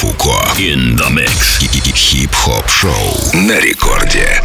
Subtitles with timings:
[0.00, 0.32] Фуко.
[0.56, 1.60] In the mix.
[1.94, 4.42] Хип-хоп шоу на рекорде.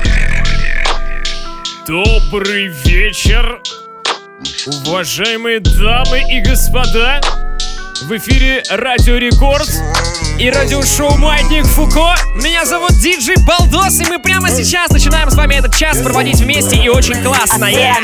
[1.87, 3.61] Добрый вечер,
[4.65, 7.21] уважаемые дамы и господа.
[8.01, 9.69] В эфире Радио Рекорд
[10.37, 12.17] и радиошоу Маятник Фуко.
[12.35, 16.75] Меня зовут Диджей Балдос, и мы прямо сейчас начинаем с вами этот час проводить вместе
[16.75, 17.63] и очень классно.
[17.71, 17.95] Yeah.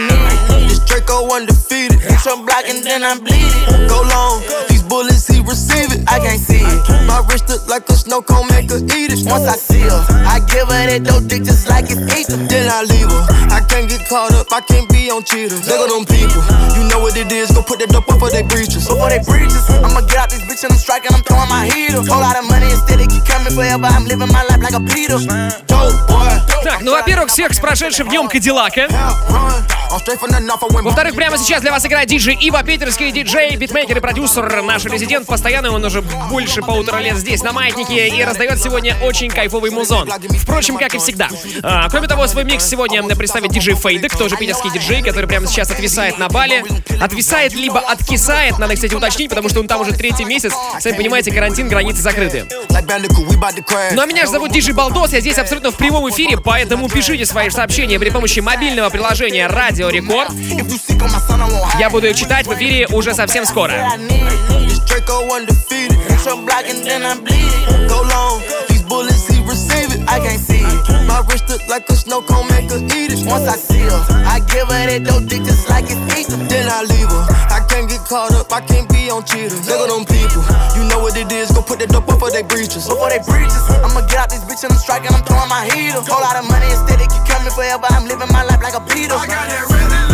[4.91, 6.03] Bullets, he receive it.
[6.11, 6.79] I can't see it.
[7.07, 9.23] My wrist look like a snow cone, make her eat it.
[9.23, 12.35] Once I see her, I give her that dope dick just like it's ether.
[12.51, 13.23] Then I leave her.
[13.55, 15.63] I can't get caught up, I can't be on cheaters.
[15.63, 16.43] Look at them people,
[16.75, 17.55] you know what it is.
[17.55, 18.83] Go put that dope up for they breaches.
[18.83, 22.03] Before they breaches, I'ma get out this bitch and I'm striking, I'm throwing my heater.
[22.03, 23.87] Whole lot of money instead, it keep coming forever.
[23.87, 25.17] I'm living my life like a Peter.
[25.71, 26.35] Dope boy.
[26.63, 28.87] Так, ну, во-первых, всех с прошедшим днем Кадиллака.
[29.91, 35.27] Во-вторых, прямо сейчас для вас играет диджей Ива, питерский диджей, битмейкер и продюсер, наш резидент
[35.27, 40.09] постоянный, он уже больше полутора лет здесь, на Маятнике, и раздает сегодня очень кайфовый музон.
[40.39, 41.29] Впрочем, как и всегда.
[41.63, 45.71] А, кроме того, свой микс сегодня представит диджей Фейдек, тоже питерский диджей, который прямо сейчас
[45.71, 46.63] отвисает на Бали.
[46.99, 50.53] Отвисает, либо откисает, надо, кстати, уточнить, потому что он там уже третий месяц.
[50.79, 52.45] Сами понимаете, карантин, границы закрыты.
[53.93, 57.25] Ну а меня же зовут Диджей Балдос, я здесь абсолютно в прямом эфире, поэтому пишите
[57.25, 60.31] свои сообщения при помощи мобильного приложения Радио Рекорд.
[61.79, 63.89] Я буду их читать в эфире уже совсем скоро.
[70.11, 71.07] I can't see it.
[71.07, 73.23] My wrist look like a snow cone, make her eat it.
[73.23, 76.35] Once I see her, I give her that dope dick just like it's ether.
[76.51, 77.23] Then I leave her.
[77.47, 79.63] I can't get caught up, I can't be on cheaters.
[79.71, 80.43] Look at them people,
[80.75, 81.55] you know what it is.
[81.55, 82.91] Go put that dope up for they breaches.
[82.91, 86.03] Before they breaches, I'ma get out this bitch and I'm striking, I'm throwing my heater.
[86.03, 87.87] Whole lot of money instead, it keep coming forever.
[87.87, 89.15] I'm living my life like a Peter.
[89.15, 90.10] I got that red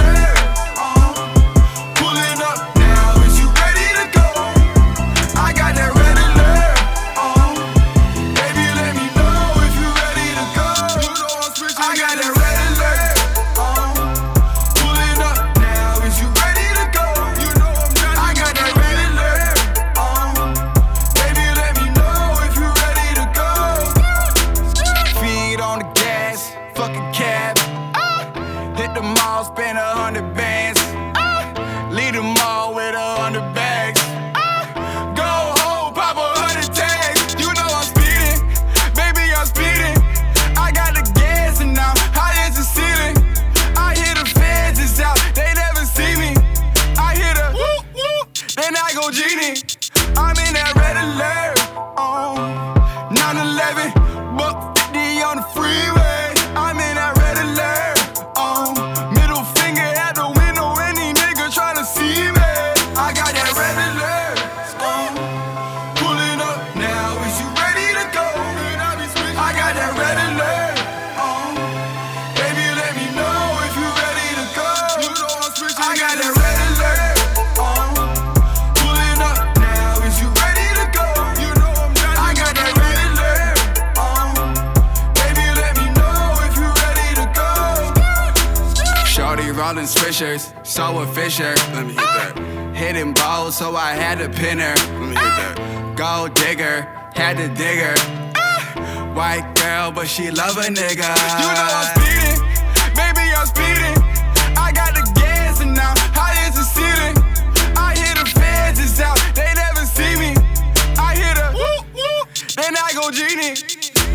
[113.17, 113.55] Genie,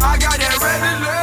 [0.00, 1.21] I got that red alert.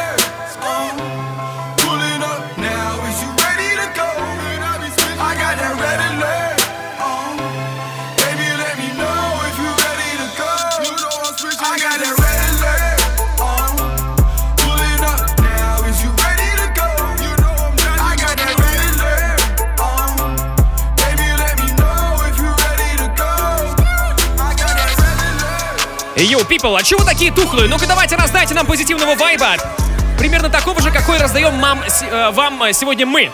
[26.29, 27.67] Йоу, people, а чего такие тухлые?
[27.67, 29.55] Ну-ка давайте раздайте нам позитивного вайба.
[30.19, 33.31] Примерно такого же, какой раздаем мам, э, вам сегодня мы.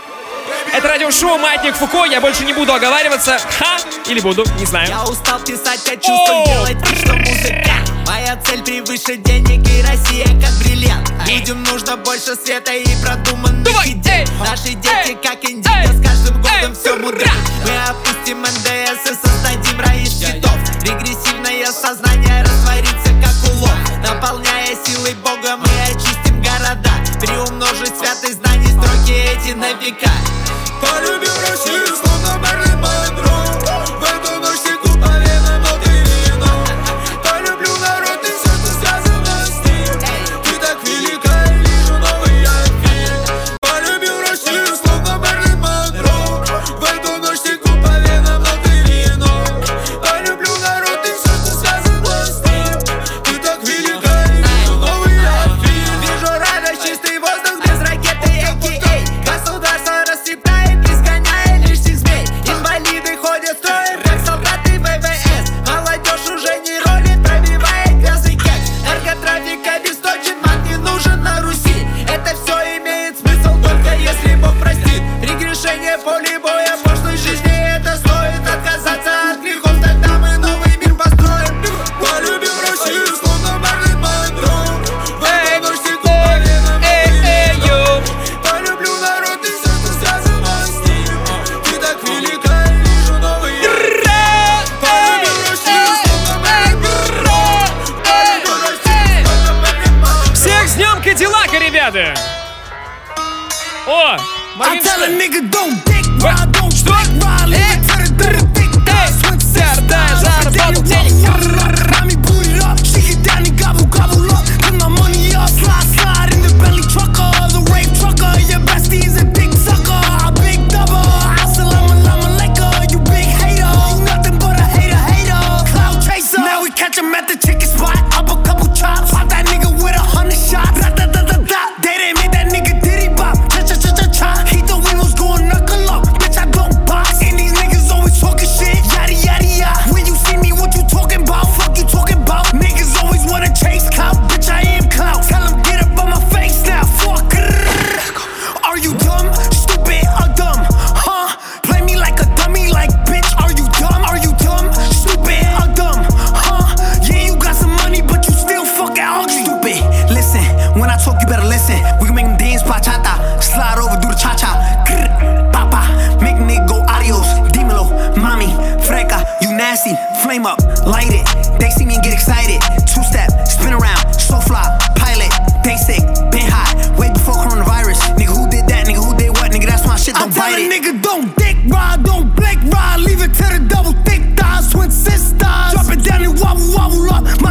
[0.72, 3.36] Это радиошоу «Маятник Фуко», я больше не буду оговариваться.
[3.58, 3.76] Ха!
[4.08, 4.88] Или буду, не знаю.
[4.88, 7.72] Я устал писать, хочу что делать, что музыка.
[8.06, 11.12] Моя цель превыше денег и Россия как бриллиант.
[11.28, 14.24] Людям нужно больше света и продуманных Давай, идей.
[14.40, 17.30] Наши дети как индейцы, с каждым годом все мудрее.
[17.62, 19.65] Мы опустим НДС и создадим
[29.46, 30.10] эти на века.
[30.80, 31.25] Полюбил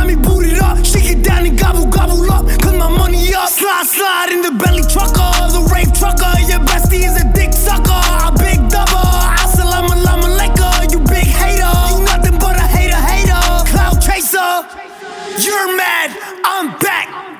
[0.05, 2.89] wobble up, mommy boot it up, she get down and gobble gobble up, cause my
[2.89, 3.49] money up.
[3.49, 7.91] Slide slide in the belly trucker, the rave trucker, your bestie is a dick sucker,
[7.91, 9.11] a big double.
[9.41, 13.41] Assalamu alaikum, you big hater, you nothing but a hater hater,
[13.71, 14.65] cloud chaser.
[15.39, 16.11] You're mad,
[16.43, 17.34] I'm back.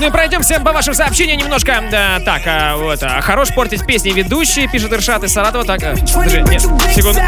[0.00, 1.82] Ну и пройдемся по вашим сообщениям немножко.
[1.90, 5.64] Да, так, а, вот, а, хорош портить песни ведущие, пишет Иршат из Саратова.
[5.64, 6.62] Так, а, подожди, нет,
[6.94, 7.20] секунду.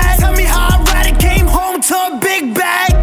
[2.55, 2.95] Bag.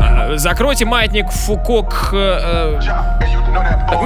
[0.00, 2.10] А, Закройте маятник Фукок.
[2.12, 2.80] э, э,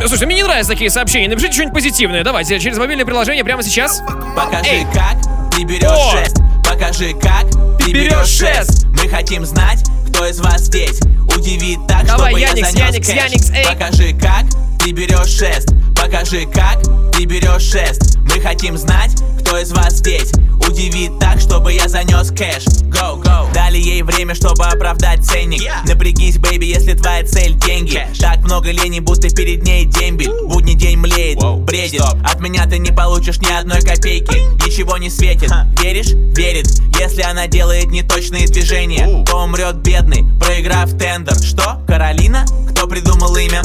[0.00, 1.28] ну, Слушай, мне не нравятся такие сообщения.
[1.28, 2.22] Напишите что-нибудь позитивное.
[2.22, 4.02] Давайте, через мобильное приложение прямо сейчас.
[4.36, 4.86] Покажи, Эй.
[4.92, 5.16] как
[5.50, 6.12] ты берешь О!
[6.12, 6.36] шест.
[6.68, 7.44] Покажи, как
[7.78, 8.86] ты берешь шест.
[8.86, 9.89] Мы хотим знать,
[10.20, 11.00] кто из вас здесь
[11.34, 13.16] удивит так, Давай, чтобы Яникс, я занес Яникс, кэш.
[13.16, 13.64] Яникс, эй.
[13.64, 14.44] Покажи, как
[14.78, 15.70] ты берешь шест.
[15.96, 16.82] Покажи, как
[17.12, 18.18] ты берешь шест.
[18.24, 20.30] Мы хотим знать, кто из вас здесь
[20.70, 22.64] удивит так, чтобы я занес кэш.
[22.90, 23.52] Go, go.
[23.52, 25.62] Дали ей время, чтобы оправдать ценник.
[25.84, 28.06] Напрягись, baby, если твоя цель деньги.
[28.20, 30.30] Так много лени, будто перед ней дембель.
[30.46, 32.02] Будний день млеет, бредит.
[32.24, 34.36] От меня ты не получишь ни одной копейки.
[34.64, 35.50] Ничего не светит.
[35.82, 36.12] Веришь?
[36.36, 36.68] Верит.
[36.98, 41.34] Если она делает неточные движения, то умрет бедный, проиграв тендер.
[41.34, 41.82] Что?
[41.86, 42.44] Каролина?
[42.80, 43.60] Кто придумал имя?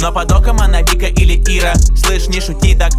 [0.00, 1.74] Но под оком она Вика или Ира.
[1.94, 2.90] Слышь, не шути так.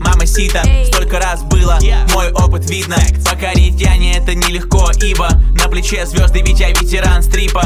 [0.00, 1.78] Мама Сита, столько раз было,
[2.12, 2.96] мой опыт видно.
[3.24, 7.62] Покорить Яне это нелегко, ибо На плече звезды, ведь я ветеран стрипа.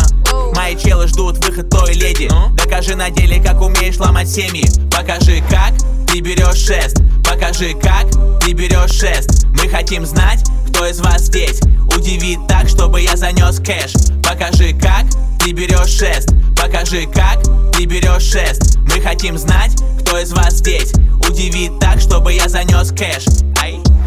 [0.54, 2.28] Мои челы ждут выход той леди.
[2.52, 4.68] Докажи на деле, как умеешь ломать семьи.
[4.90, 5.72] Покажи, как
[6.08, 8.06] ты берешь шест Покажи, как
[8.40, 11.60] ты берешь шест Мы хотим знать, кто из вас здесь.
[11.94, 13.92] Удивит так, чтобы я занес кэш.
[14.22, 15.04] Покажи, как
[15.38, 20.92] ты берешь шест Покажи, как ты берешь шест Мы хотим знать, кто из вас здесь.
[21.28, 23.47] Удивит так, чтобы я занес кэш.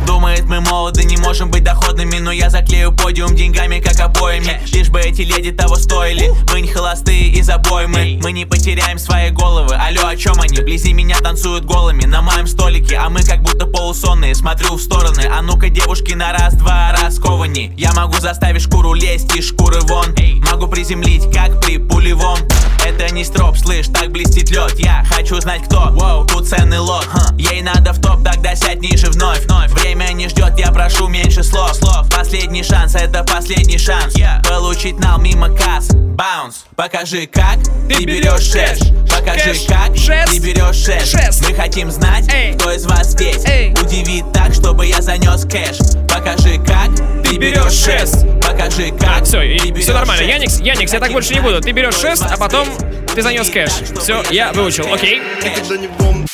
[0.06, 4.90] Думает, мы молоды, не можем быть доходными Но я заклею подиум деньгами, как обоями Лишь
[4.90, 6.32] бы эти леди того стоили.
[6.52, 8.20] Мы не холостые и забоймы.
[8.22, 9.76] Мы не потеряем свои головы.
[9.76, 10.58] Алло, о чем они?
[10.58, 12.06] Вблизи меня танцуют голыми.
[12.06, 14.36] На моем столике, а мы как будто полусонные.
[14.36, 17.74] Смотрю в стороны, а ну-ка девушки на раз-два раскованней.
[17.78, 20.16] Я могу заставить шкуру лезть из шкуры вон.
[20.52, 22.38] Могу приземлить, как при пулевом
[22.86, 27.08] Это не строп, слышь, так блестит лед Я хочу знать кто, Воу, тут ценный лот.
[27.38, 29.46] Ей надо в топ, тогда сядь ниже вновь.
[29.70, 31.72] Время не ждет, я прошу меньше слов
[32.10, 34.14] Последний шанс, это последний шанс
[34.48, 37.58] Получить нал мимо касс Баунс, покажи как
[37.90, 41.48] ты берешь шест Покажи Кэш, как шест, ты берешь шест шест.
[41.48, 42.54] Мы хотим знать, Эй.
[42.54, 43.72] кто из вас здесь Эй.
[43.74, 46.90] Удивит так, чтобы я занес кэш Покажи как
[47.24, 50.24] ты берешь шест Покажи как Все, и ты берешь все нормально.
[50.24, 50.34] шест.
[50.34, 51.62] Яникс, Яникс, я так больше не буду.
[51.62, 53.14] Ты берешь шест, а потом здесь.
[53.16, 53.72] ты занес кэш.
[54.02, 55.22] Все, я выучил, окей.
[55.44, 56.28] Никогда не бомб,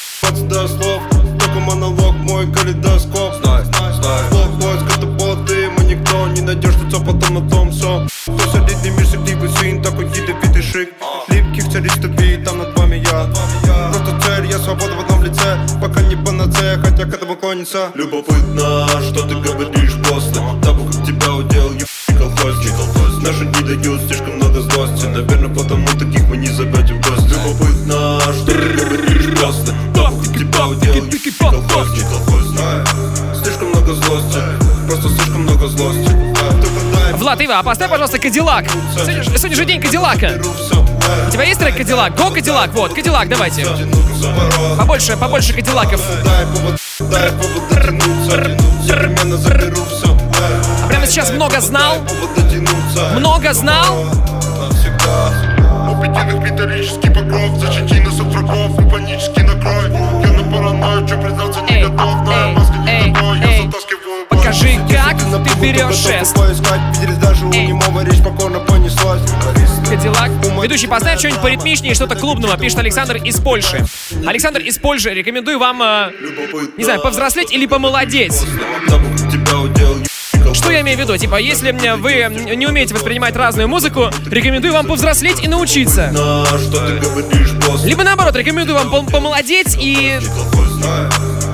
[0.50, 1.02] до слов
[1.40, 3.27] Только монолог, мой калейдоскоп
[7.08, 10.90] потом на том все Кто солидный мир, сертивый сын Такой ядовитый шик.
[11.30, 13.30] Липких царистов и там над вами я.
[13.92, 15.58] Просто цель, я свобода в одном лице.
[15.82, 17.92] Пока не панацея, хотя к этому клонится.
[17.96, 22.74] Любопытно, что ты говоришь после Того, как тебя удел, ебаный колхозник
[23.24, 25.06] Наши не дают слишком много злости.
[25.06, 27.34] Наверное, потому таких мы не забьем в гости.
[27.34, 32.06] Любопытно, что ты говоришь после Того, как тебя удел, ебаный колхозник
[33.44, 34.40] Слишком много злости,
[34.88, 36.27] просто слишком много злости
[37.28, 38.70] Влад, Ива, а поставь, пожалуйста, Кадиллак.
[38.96, 40.40] Сегодня, сегодня же день Кадиллака.
[41.28, 42.16] У тебя есть трек Кадиллак?
[42.16, 43.68] Го Кадиллак, вот, Кадиллак, давайте.
[44.78, 46.00] Побольше, побольше Кадиллаков.
[50.82, 51.98] А прямо сейчас много знал,
[53.18, 54.06] много знал.
[54.58, 55.34] навсегда
[55.92, 61.16] У пятинок металлический покров Защити нас от врагов и панически накрой Я на паранойю, че
[61.18, 62.16] признаться не готов
[62.54, 63.70] маске эй, не такой, я эй.
[64.48, 66.34] Покажи, как ты берешь шест.
[66.34, 69.20] поискать Виделись даже у немого речь покорно понеслась
[69.89, 70.32] Кадиллак.
[70.63, 73.86] Ведущий, поставь что-нибудь поритмичнее, что-то клубного, пишет Александр из Польши.
[74.25, 76.12] Александр из Польши, рекомендую вам, э,
[76.77, 78.42] не знаю, повзрослеть или помолодеть.
[80.54, 81.18] Что я имею в виду?
[81.18, 86.10] Типа, если м, вы м, не умеете воспринимать разную музыку, рекомендую вам повзрослеть и научиться.
[87.84, 90.18] Либо наоборот, рекомендую вам пом- помолодеть и,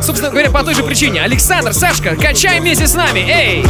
[0.03, 1.21] собственно говоря, по той же причине.
[1.21, 3.65] Александр, Сашка, качай вместе с нами, эй!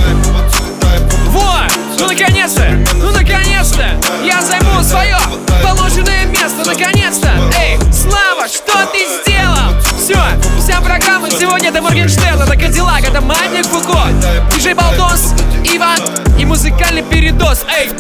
[1.27, 1.71] Вот!
[1.99, 2.65] Ну наконец-то!
[2.95, 3.85] Ну наконец-то!
[4.23, 5.17] Я займу свое
[5.63, 6.63] положенное место!
[6.65, 7.29] Наконец-то!
[7.59, 9.79] Эй, Слава, что ты сделал?
[9.99, 10.17] Все,
[10.59, 14.07] вся программа сегодня это Моргенштерн, это Кадиллак, это Маник Фуко,
[14.51, 15.95] диджей Балдос, Ива
[16.39, 17.63] и музыкальный передос.
[17.69, 17.91] Эй!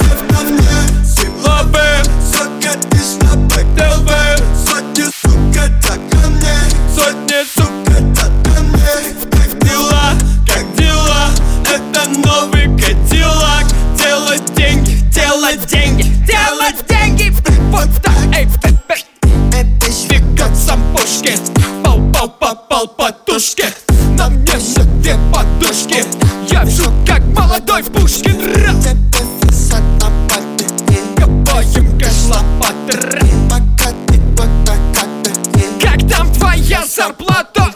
[1.43, 1.81] Лапы,
[2.31, 3.43] сотни, сука,
[9.31, 10.13] как дела,
[10.47, 11.29] как дела?
[11.73, 13.65] Это новый Кадиллак.
[13.97, 17.33] Делать деньги, делать деньги, делать деньги.
[17.71, 18.47] Вот так, эй,
[20.07, 21.37] Двигаться пушки,
[21.83, 23.65] пау-пау попал подушки.
[24.17, 26.03] На мне все две подушки.
[26.51, 28.39] Я вжу, как молодой Пушкин.
[28.55, 28.73] Ра!
[31.17, 32.97] Копаем кэш-лопаты.
[32.97, 33.19] Ра!
[35.81, 37.72] Как там твоя зарплата?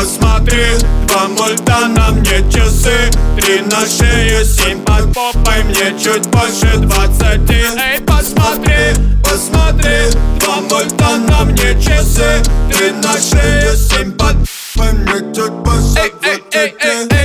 [0.00, 3.10] Посмотри, два мульта на мне часы.
[3.38, 7.66] Три на шее, семь под попой, мне чуть больше двадцати.
[7.78, 12.42] Эй, посмотри, посмотри, два мульта на мне часы.
[12.72, 14.36] Три на шее, семь под
[14.74, 16.10] попой, мне чуть больше
[16.52, 17.19] Эй,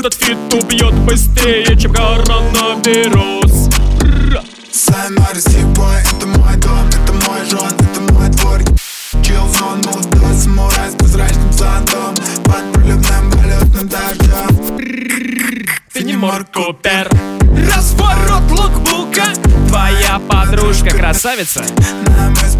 [0.00, 3.68] Этот фит убьет быстрее, чем коронавирус.
[4.72, 8.60] Сайнори Сибой, это мой дом, это мой жен, это мой двор.
[9.22, 12.14] Чилзон, молодой самурай с прозрачным зонтом.
[12.44, 14.78] Под проливным полетным дождем
[15.90, 17.10] Фенимор Купер.
[17.76, 19.24] Разворот лукбука.
[19.68, 21.62] Твоя подружка красавица.
[22.06, 22.56] Нам из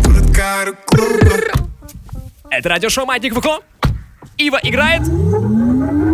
[2.50, 3.64] Это радиошоу Маятник ВК
[4.36, 5.02] Ива играет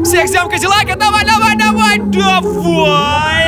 [0.06, 0.94] Всех ждем Кадиллака!
[0.94, 3.46] Давай, давай, давай, давай!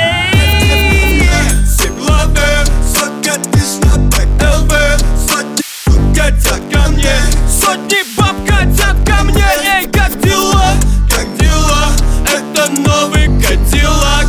[6.16, 7.14] Хотят ко мне
[7.48, 9.44] Сотни баб хотят ко мне!
[9.64, 10.74] Эй, как дела?
[11.08, 11.92] Как дела?
[12.26, 14.26] Это новый Кадиллак!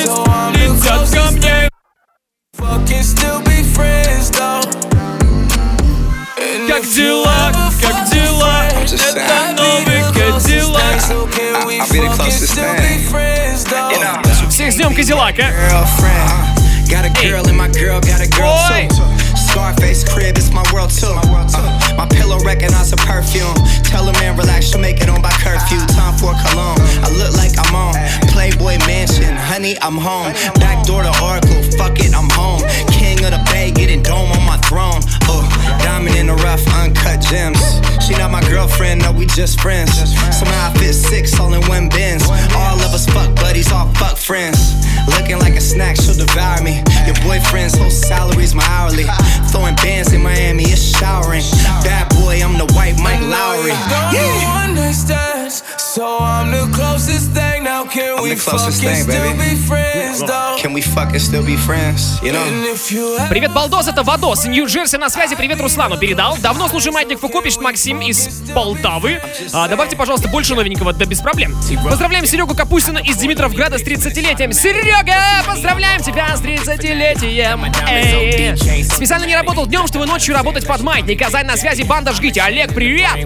[0.01, 0.36] мне
[6.69, 8.65] Как дела, как дела?
[8.83, 10.83] Это новый Кадиллак
[11.81, 13.07] I'll be the closest thing.
[13.93, 15.43] You know, Всех с днем Кадиллака
[18.31, 19.01] girlfriend.
[19.57, 19.97] Got a girl and my girl got a girl Ой.
[19.97, 19.97] too.
[19.97, 21.07] Scarface crib, it's my world too.
[21.07, 23.57] Uh, my pillow recognize a perfume.
[23.85, 25.79] Tell a man relax, she'll make it on by curfew.
[25.97, 26.79] Time for cologne.
[27.01, 27.95] I look like I'm on
[28.29, 29.35] Playboy Mansion.
[29.37, 30.33] Honey, I'm home.
[30.61, 31.63] Back door to Oracle.
[31.79, 32.61] Fuck it, I'm home.
[32.93, 35.03] King of the Bay, getting dome on my throne.
[35.27, 35.43] Uh,
[35.83, 37.59] diamond in the rough, uncut gems.
[38.05, 39.91] She not my girlfriend, no, we just friends.
[40.31, 42.23] Somehow I fit six all in one bins.
[42.55, 44.59] All of us fuck buddies, all fuck friends.
[45.19, 46.83] Looking like a snack, she'll devour me.
[47.07, 49.07] Your boyfriend's whole salary's my hourly.
[49.51, 51.43] Throwing bands in Miami, it's showering.
[51.83, 53.75] Bad boy, I'm the white Mike Lowry.
[54.15, 54.57] Yeah.
[55.97, 57.46] So I'm the closest thing.
[57.97, 60.57] Can I'm we fucking still be friends though?
[60.59, 62.21] Can we fucking still be friends?
[62.23, 63.29] You know?
[63.31, 64.45] Привет, Балдос, это Вадос.
[64.45, 65.35] Нью-Джерси на связи.
[65.35, 66.37] Привет, Руслану передал.
[66.37, 69.23] Давно слушаю Маятник Фуко, пишет Максим из Полтавы.
[69.55, 71.57] А, добавьте, пожалуйста, больше новенького, да без проблем.
[71.89, 74.53] Поздравляем Серегу Капустина из Димитровграда с 30-летием.
[74.53, 77.73] Серега, поздравляем тебя с 30-летием.
[77.89, 78.85] Эй.
[78.85, 81.19] Специально не работал днем, чтобы ночью работать под маятник.
[81.19, 82.43] Казань на связи, банда жгите.
[82.43, 83.25] Олег, привет!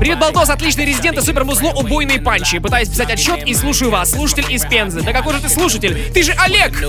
[0.00, 2.58] Привет, Балдос, отличный резидент и супер музло убойные панчи.
[2.60, 4.05] Пытаюсь писать отчет и слушаю вас.
[4.06, 5.02] Слушатель из Пензы.
[5.02, 6.10] Да какой же ты слушатель?
[6.12, 6.80] Ты же Олег!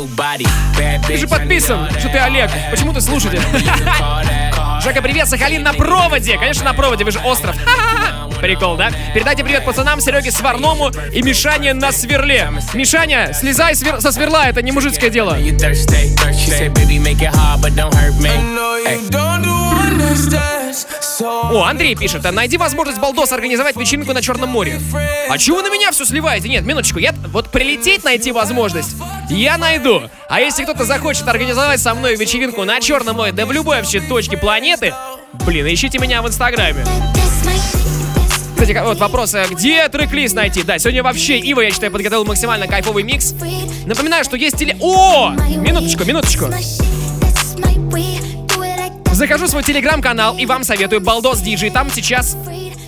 [1.08, 2.52] Ты же подписан, что ты Олег.
[2.70, 3.42] Почему ты слушатель?
[4.84, 6.38] Жека, привет, Сахалин на проводе.
[6.38, 7.56] Конечно, на проводе, вы же остров.
[8.40, 8.92] Прикол, да?
[9.14, 12.52] Передайте привет пацанам, Сереге Сварному и Мишане на сверле.
[12.76, 15.36] Мишаня, слезай свер- со сверла, это не мужицкое дело.
[21.22, 24.80] О, Андрей пишет, а найди возможность Балдос организовать вечеринку на Черном море.
[25.30, 26.50] А чего на меня все сливаете?
[26.50, 28.96] Нет, минуточку, я вот прилететь найти возможность
[29.30, 30.04] я найду.
[30.30, 34.00] А если кто-то захочет организовать со мной вечеринку на Черном море, да в любой вообще
[34.00, 34.94] точке планеты,
[35.46, 36.86] блин, ищите меня в Инстаграме.
[38.54, 40.64] Кстати, вот вопрос, а где трек-лист найти?
[40.64, 43.34] Да, сегодня вообще Ива, я считаю, подготовил максимально кайфовый микс.
[43.86, 44.76] Напоминаю, что есть теле...
[44.82, 45.32] О!
[45.32, 46.46] Минуточку, минуточку.
[49.18, 51.72] Захожу в свой телеграм-канал и вам советую Балдос Диджей.
[51.72, 52.38] Там сейчас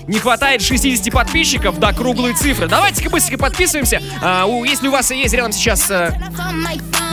[0.08, 2.68] не хватает 60 подписчиков до круглой цифры.
[2.68, 4.00] Давайте-ка быстренько подписываемся.
[4.22, 6.14] А, у- если у вас есть рядом сейчас э,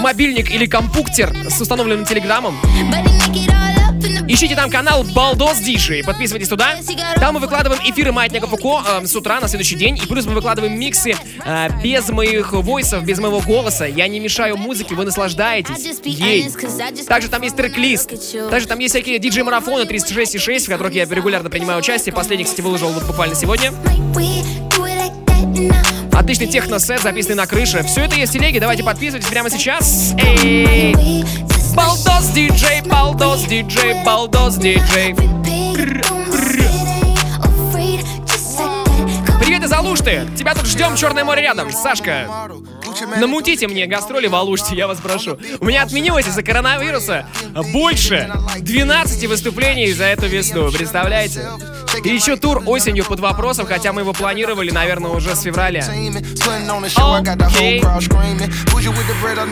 [0.00, 2.58] мобильник или компуктер с установленным телеграммом,
[4.28, 6.02] Ищите там канал Балдос Диши.
[6.04, 6.76] Подписывайтесь туда.
[7.16, 9.96] Там мы выкладываем эфиры Маятника Фуко э, с утра на следующий день.
[9.96, 13.86] И плюс мы выкладываем миксы э, без моих войсов, без моего голоса.
[13.86, 16.50] Я не мешаю музыке, вы наслаждаетесь ей.
[17.06, 18.10] Также там есть трек-лист.
[18.50, 22.12] Также там есть всякие диджей-марафоны 36,6, в которых я регулярно принимаю участие.
[22.12, 23.72] Последний, кстати, выложил вот буквально сегодня.
[26.12, 27.84] Отличный техно-сет, записанный на крыше.
[27.84, 28.58] Все это есть в телеге.
[28.58, 30.14] Давайте подписывайтесь прямо сейчас.
[30.18, 31.24] Эй!
[31.76, 35.14] Балдос диджей, балдос диджей, балдос диджей.
[39.38, 40.26] Привет из Алушты!
[40.38, 41.70] Тебя тут ждем, Черное море рядом.
[41.70, 42.48] Сашка,
[43.16, 45.38] намутите мне гастроли в Алуште, я вас прошу.
[45.60, 47.26] У меня отменилось из-за коронавируса
[47.72, 51.48] больше 12 выступлений за эту весну, представляете?
[52.04, 55.84] И еще тур осенью под вопросом, хотя мы его планировали, наверное, уже с февраля.
[57.46, 57.82] Окей.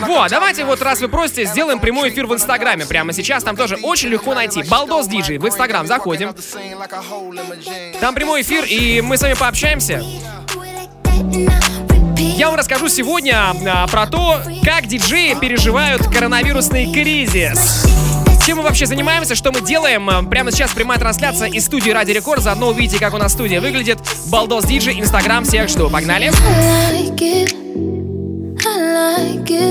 [0.07, 3.43] Во, давайте вот, раз вы просите, сделаем прямой эфир в Инстаграме прямо сейчас.
[3.43, 4.63] Там тоже очень легко найти.
[4.63, 5.37] Балдос Диджей.
[5.37, 6.35] В Инстаграм заходим.
[7.99, 10.03] Там прямой эфир, и мы с вами пообщаемся.
[12.35, 17.87] Я вам расскажу сегодня а, про то, как диджеи переживают коронавирусный кризис.
[18.45, 20.09] Чем мы вообще занимаемся, что мы делаем?
[20.09, 22.43] А, Прямо сейчас прямая трансляция из студии Ради Рекорд.
[22.43, 23.99] Заодно увидите, как у нас студия выглядит.
[24.27, 25.89] Балдос Диджей, Инстаграм, всех жду.
[25.89, 26.29] Погнали!
[26.29, 27.55] like it.
[28.65, 29.64] I like it.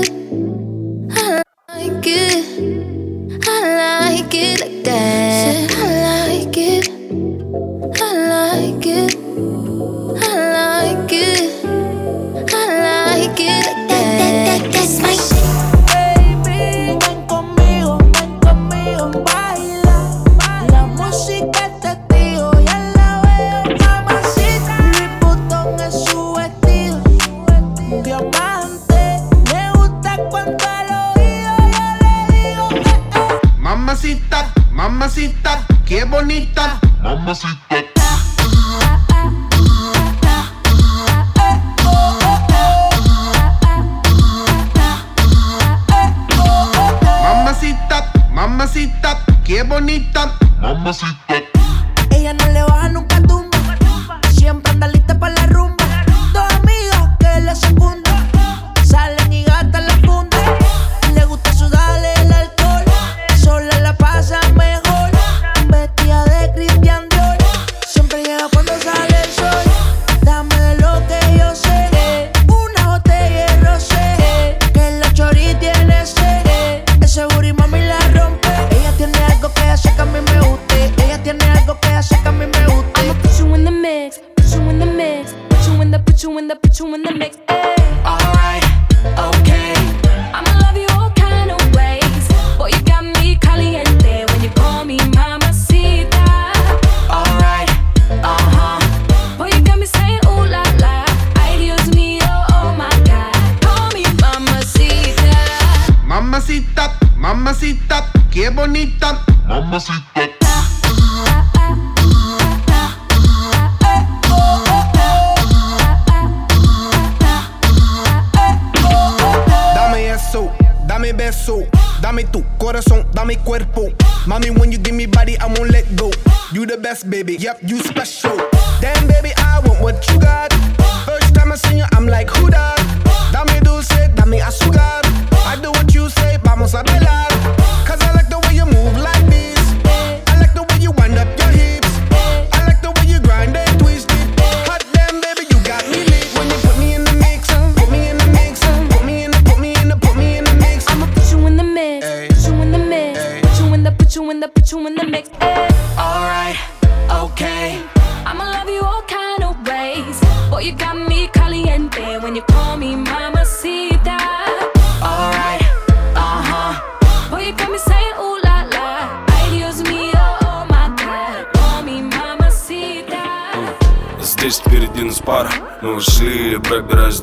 [123.25, 123.89] Dame cuerpo.
[124.27, 126.11] Mommy, when you give me body, I won't let go.
[126.51, 128.24] You the best, baby, yep, you special.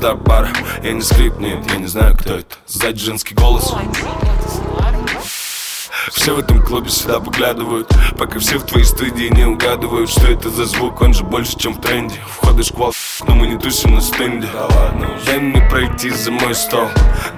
[0.03, 0.49] До бара.
[0.83, 2.57] Я не скрип, нет, я не знаю, кто это.
[2.67, 3.73] Сзади женский голос.
[6.11, 7.89] Все в этом клубе сюда поглядывают.
[8.19, 11.75] Пока все в твоей студии не угадывают Что это за звук, он же больше, чем
[11.75, 12.17] в тренде.
[12.29, 12.93] Входы шквал,
[13.29, 14.49] но мы не тусим на стенде.
[15.25, 16.89] Дай мне пройти за мой стол.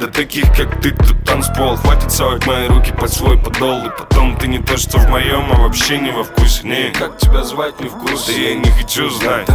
[0.00, 1.76] Да таких, как ты, тут танцпол.
[1.76, 3.84] Хватит совать мои руки под свой подол.
[3.84, 6.66] И потом ты не то, что в моем, а вообще не во вкусе.
[6.66, 9.48] Не, как тебя звать, не вкус Да я не хочу знать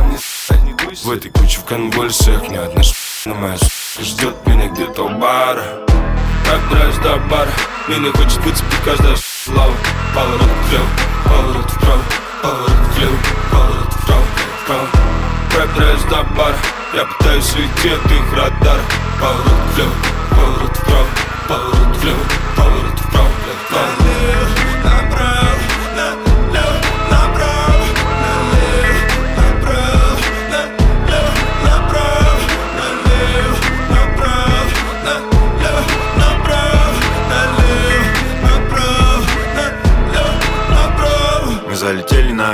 [1.04, 2.82] В этой куче в конвульсиях ни одна
[3.26, 3.58] на моя
[4.00, 5.86] ждет меня где-то у бара.
[6.46, 7.50] Как драйв до бара?
[7.88, 9.74] Меня хочет выцепить каждая слава
[10.16, 10.86] Поворот влево,
[11.26, 12.02] поворот вправо
[12.42, 13.18] Поворот влево,
[13.52, 14.24] поворот вправо,
[14.64, 14.88] вправо
[15.58, 16.56] Рэп драйв до бара?
[16.96, 18.82] Я пытаюсь уйти от их радара
[19.20, 19.94] Поворот влево,
[20.32, 21.08] поворот вправо
[21.48, 22.20] Поворот влево,
[22.56, 23.30] поворот вправо,
[23.68, 23.89] вправо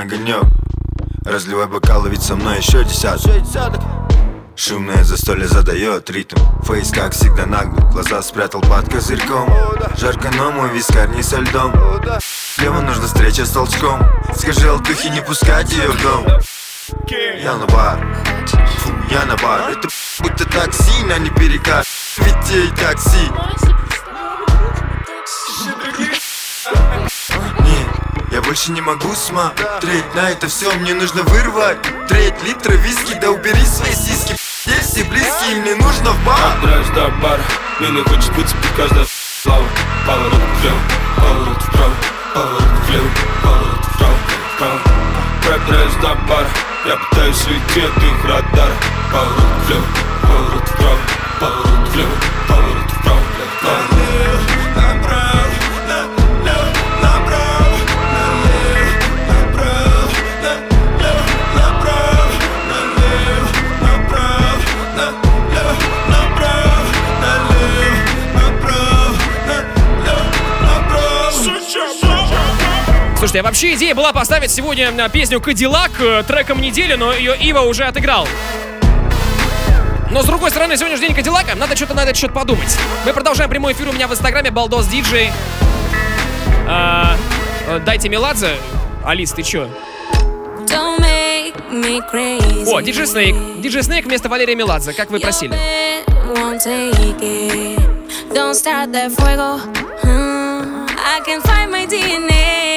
[0.05, 0.43] огонек.
[1.25, 3.81] Разливай бокалы, ведь со мной еще десяток.
[4.55, 6.37] Шумное застолье задает ритм.
[6.63, 7.91] Фейс, как всегда, наглый.
[7.91, 9.49] Глаза спрятал под козырьком.
[9.97, 11.73] Жарко, но мой вискарь не со льдом.
[12.55, 14.01] Слева нужна встреча с толчком.
[14.35, 16.25] Скажи Алтухе не пускать ее в дом.
[17.41, 17.99] Я на бар.
[18.77, 19.71] Фу, я на бар.
[19.71, 19.89] Это
[20.19, 21.85] будто такси, на не перекат.
[22.17, 23.29] Ведь такси
[28.45, 31.77] больше не могу смотреть на это все Мне нужно вырвать
[32.07, 33.17] треть литра виски.
[33.19, 36.61] Да убери свои сиськи Есть все близкие, мне нужно в бар.
[36.61, 37.41] Драйв до бара.
[37.79, 39.05] Меня хочет выцепить каждая
[39.43, 39.65] слава.
[40.05, 40.79] Поворот влево,
[41.17, 41.93] поворот вправо
[42.33, 43.09] Поворот влево,
[43.43, 44.17] поворот вправо,
[44.55, 46.47] вправо драйв до бара.
[46.85, 48.73] Я пытаюсь уйти от их радара.
[49.11, 49.85] Поворот влево,
[50.21, 50.99] поворот вправо
[51.39, 52.11] Поворот влево,
[52.47, 53.21] поворот вправо,
[53.59, 53.94] вправо
[73.25, 77.35] Слушайте, а вообще идея была поставить сегодня э, песню «Кадиллак» э, треком недели, но ее
[77.35, 78.27] Ива уже отыграл.
[80.11, 82.77] Но с другой стороны, сегодня же день Кадиллака, надо что-то на этот счет подумать.
[83.03, 85.31] Мы продолжаем прямой эфир у меня в инстаграме Балдос Диджей.
[86.67, 87.17] А,
[87.67, 88.57] э, дайте Меладзе.
[89.03, 89.69] Алис, ты чё?
[92.67, 93.35] О, Диджей Снейк.
[93.59, 95.55] Диджей Снейк вместо Валерия Меладзе, как вы просили.
[98.31, 99.59] Don't start that fuego.
[100.03, 102.74] Uh, I can find my DNA.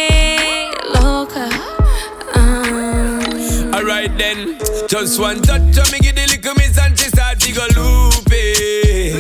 [0.94, 1.48] Loca.
[2.34, 7.38] Uh, Alright then, just one touch of me give the little miss and she start
[7.40, 9.18] to go loopy.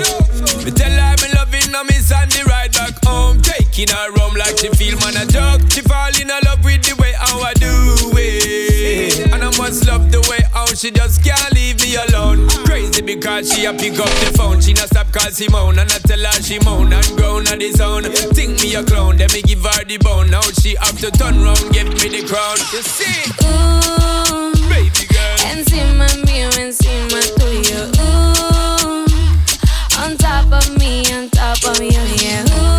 [0.64, 4.34] Me tell her me loving her miss and the ride back home, taking her home
[4.34, 5.62] like she feel man a joke.
[5.70, 10.10] She fall in love with the way how I do it, and I must love
[10.10, 12.07] the way how she just can't leave me alone.
[12.98, 15.98] Crazy because she a pick up the phone, she not stop call Simone and I
[15.98, 18.02] tell her she moan and groan on the zone.
[18.34, 20.30] Think me a clown, then me give her the bone.
[20.30, 22.58] Now she have to turn round, give me the crown.
[22.72, 23.30] You see?
[23.46, 24.52] ooh.
[24.68, 25.38] Baby girl.
[25.52, 27.86] Encima mío, encima tuyo.
[28.02, 29.06] Ooh.
[30.02, 32.74] On top of me, on top of you, oh, yeah.
[32.74, 32.77] Ooh.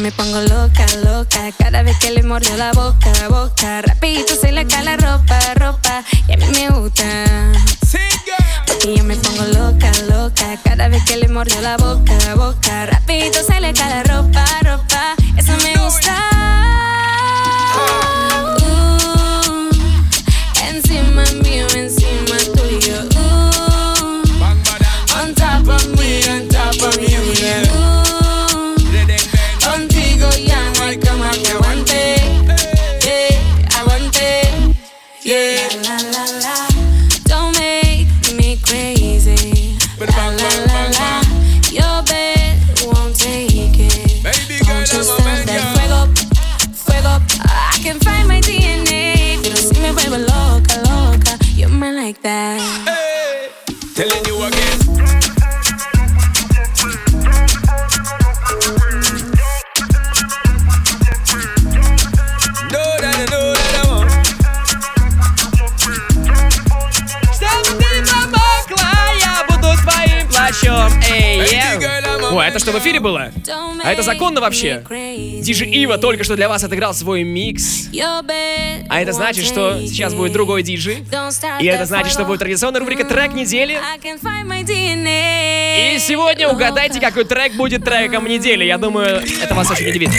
[0.00, 1.52] Me pongo loca, loca.
[1.58, 3.82] Cada vez que le mordió la boca, boca.
[3.82, 6.02] Rapidito se le cae la ropa, ropa.
[6.26, 7.04] Y a mí me gusta.
[8.66, 10.58] Porque yo me pongo loca, loca.
[10.64, 12.86] Cada vez que le mordió la boca, boca.
[12.86, 15.14] Rapidito se le cae la ropa, ropa.
[15.36, 16.29] Eso me gusta
[73.00, 73.32] было?
[73.82, 74.84] А это законно вообще?
[75.40, 77.88] Диджи Ива только что для вас отыграл свой микс.
[78.88, 83.04] А это значит, что сейчас будет другой start И это значит, что будет традиционная рубрика
[83.04, 83.78] «Трек недели».
[85.94, 88.64] И сегодня угадайте, какой трек будет треком недели.
[88.64, 90.10] Я думаю, это вас очень удивит.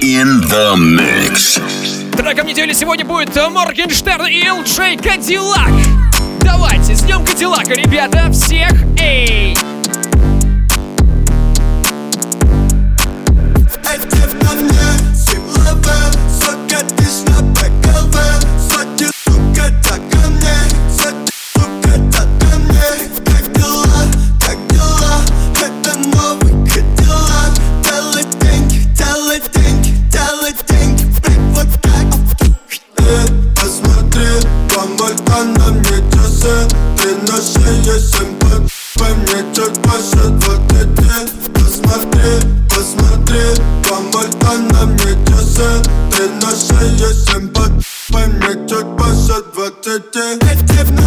[0.00, 1.60] In the mix.
[2.16, 5.70] Треком недели сегодня будет Моргенштерн и Элджей Кадиллак.
[6.40, 8.72] Давайте, с днем Кадиллака, ребята, всех!
[8.98, 9.56] Эй!
[42.68, 43.46] Посмотри,
[43.88, 44.28] помой
[44.70, 45.82] на мне часы
[46.16, 47.72] Ты на шее семь под
[48.12, 50.99] по мне чуть больше двадцати Посмотри, посмотри, помой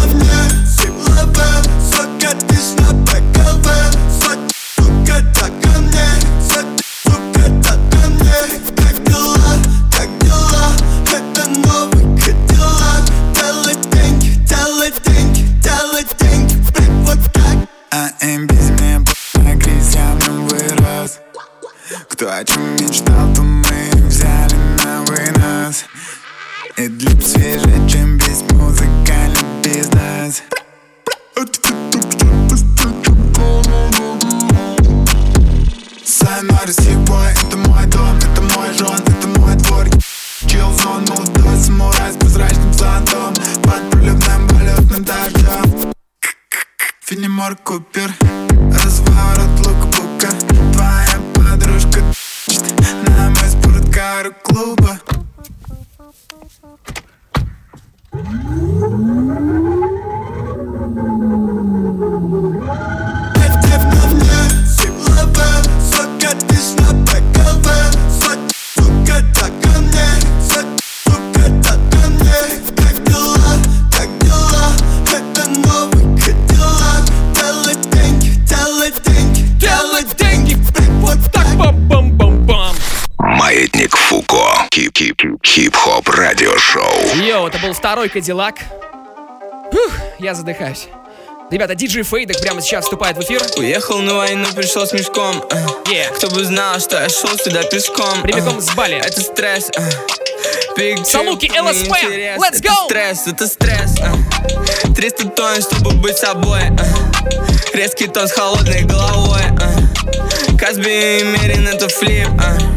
[88.04, 88.58] это второй Кадиллак.
[89.72, 90.88] Фух, я задыхаюсь.
[91.50, 93.42] Ребята, диджей Фейдек прямо сейчас вступает в эфир.
[93.56, 95.66] Уехал на войну, пришел с мешком э.
[95.90, 96.14] Yeah.
[96.14, 98.60] Кто бы знал, что я шел сюда пешком Прямиком э.
[98.60, 98.96] с Бали.
[98.96, 99.90] Это стресс э.
[100.76, 101.88] Big Салуки, trip, LSP.
[101.88, 102.40] неинтерес.
[102.40, 102.84] Let's Это go.
[102.86, 104.94] стресс, это стресс э.
[104.94, 107.76] 300 тонн, чтобы быть собой э.
[107.76, 110.56] Резкий тон с холодной головой э.
[110.58, 112.73] Казби и Мерин это флип э.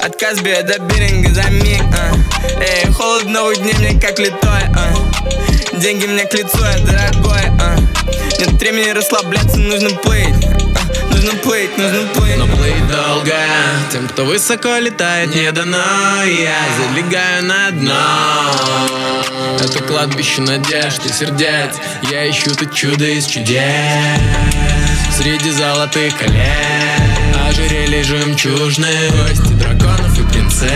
[0.00, 2.14] От Казби до Беринга за миг э.
[2.60, 5.76] Эй, холод новых дней мне как литой э.
[5.78, 7.76] Деньги мне к лицу, я дорогой э.
[8.38, 10.56] Нет времени расслабляться, нужно плыть э.
[11.16, 13.34] Нужно плыть, нужно плыть Но плыть долго
[13.90, 17.96] Тем, кто высоко летает, не дано Я залегаю на дно
[19.58, 21.74] Это кладбище надежд и сердец
[22.10, 23.62] Я ищу тут чудо из чудес
[25.16, 27.05] Среди золотых колец
[27.66, 30.70] ожерелье жемчужные Кости драконов и принцесс.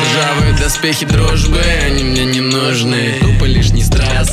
[0.00, 3.16] Ржавые доспехи дружбы, они мне не нужны.
[3.20, 4.30] Тупо лишний стресс.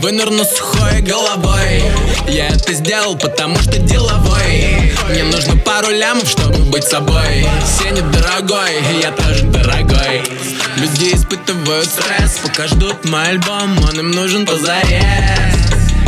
[0.00, 1.82] Вынырну сухой головой.
[2.28, 4.92] Я это сделал, потому что деловой.
[5.08, 7.46] Мне нужно пару лямов, чтобы быть собой.
[7.78, 10.22] Сеня дорогой, я тоже дорогой.
[10.76, 13.78] Люди испытывают стресс, пока ждут мой альбом.
[13.78, 15.04] Он им нужен позарез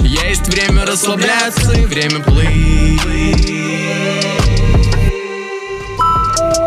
[0.03, 3.66] Есть время расслабляться и время плыть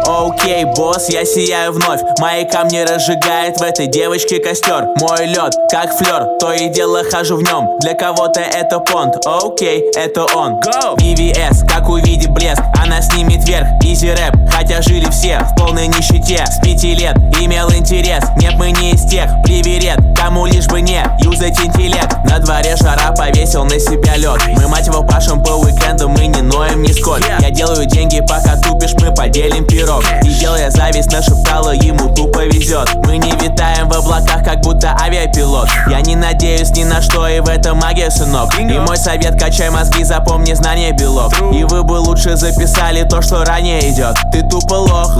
[0.10, 2.02] Окей, босс, я сияю вновь.
[2.20, 4.88] Мои камни разжигает в этой девочке костер.
[5.00, 9.92] Мой лед, как флер, то и дело хожу в нем Для кого-то это понт, окей,
[9.96, 10.60] это он.
[10.62, 10.98] Go!
[10.98, 16.44] BVS, как увидит блеск, она снимет вверх Изи рэп, хотя жили все в полной нищете.
[16.48, 21.04] С пяти лет имел интерес, нет мы не из тех Приверет, кому лишь бы не
[21.20, 22.18] юзать интеллект.
[22.26, 24.42] На дворе жара повесил на себя лед.
[24.58, 28.96] Мы мать его пашем по уикенду, мы не ноем нисколько Я делаю деньги, пока тупишь,
[28.96, 34.44] мы поделим пирог И делая зависть нашептала, ему тупо везет Мы не витаем в облаках,
[34.44, 35.70] как будто авиапилот.
[35.88, 38.58] Я не надеюсь ни на что, и в этом магия, сынок.
[38.60, 41.34] И мой совет, качай мозги, запомни знания белок.
[41.54, 44.18] И вы бы лучше записали то, что ранее идет.
[44.32, 45.18] Ты тупо лох,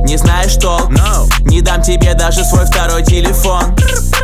[0.00, 0.90] не знаешь толк.
[1.44, 3.76] Не дам тебе даже свой второй телефон.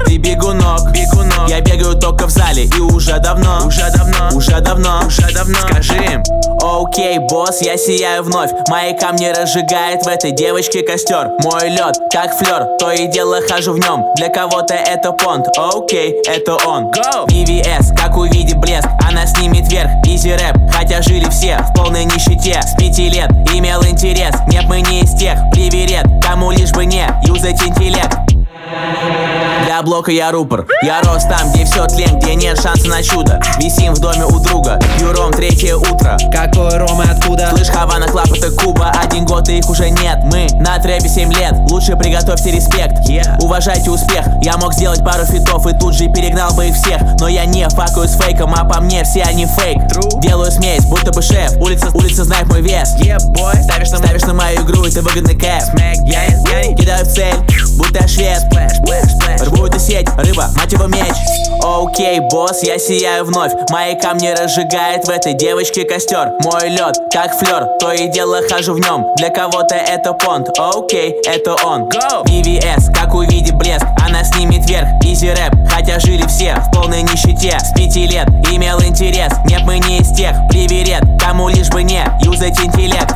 [0.06, 1.48] Ты бегунок, бегунок.
[1.48, 5.58] Я бегаю только в зале и уже давно Уже давно, уже давно, уже давно.
[5.70, 6.22] Скажи им
[6.60, 8.50] Окей, босс, я сияю вновь.
[8.68, 11.30] Мои камни разжигает в этой девочке костер.
[11.40, 16.20] Мой лед, как флер, то и дело хожу в нем Для кого-то это понт, окей,
[16.26, 16.90] это он.
[16.90, 17.26] Go!
[17.26, 22.60] BVS, как увидит блеск, она снимет вверх Изи рэп, хотя жили все в полной нищете.
[22.62, 27.06] С пяти лет имел интерес, нет мы не из тех Приверет, кому лишь бы не
[27.24, 28.18] юзать интеллект
[29.68, 33.38] для блока я рупор Я рос там, где все тлен, где нет шанса на чудо.
[33.58, 36.16] Висим в доме у друга, пью третье утро.
[36.32, 37.50] Какой ром и откуда?
[37.54, 40.20] Слышь, Havana Club, это Куба Один год и их уже нет.
[40.24, 43.06] Мы на трэпе 7 лет Лучше приготовьте респект.
[43.10, 43.38] Yeah.
[43.42, 47.02] Уважайте успех Я мог сделать пару фитов и тут же перегнал бы их всех.
[47.20, 49.82] Но я не факаю с фейком, а по мне все они фейк.
[49.92, 50.20] True.
[50.22, 51.52] Делаю смесь, будто бы шеф.
[51.60, 52.94] Улица, улица знает мой вес.
[53.00, 53.62] Yeah, boy.
[53.62, 55.78] Ставишь, на, ставишь на мою игру, это выгодный кэф.
[56.06, 57.34] Я, я, я кидаю в цель,
[57.76, 58.38] будто я швед.
[58.50, 59.57] Splash, splash, splash.
[59.64, 61.14] Эту сеть, рыба, мать его меч.
[61.62, 63.52] Окей, босс, я сияю вновь.
[63.70, 66.32] Мои камни разжигает в этой девочке костер.
[66.40, 71.16] Мой лед, как флер, то и дело хожу в нем Для кого-то это понт, окей,
[71.26, 71.88] это он.
[71.88, 72.24] Go!
[72.24, 77.58] BVS, как увидит блеск, она снимет вверх Изи рэп, хотя жили все в полной нищете.
[77.58, 80.36] С пяти лет имел интерес, нет мы не из тех.
[80.48, 83.14] Приверет, кому лишь бы не юзать интеллект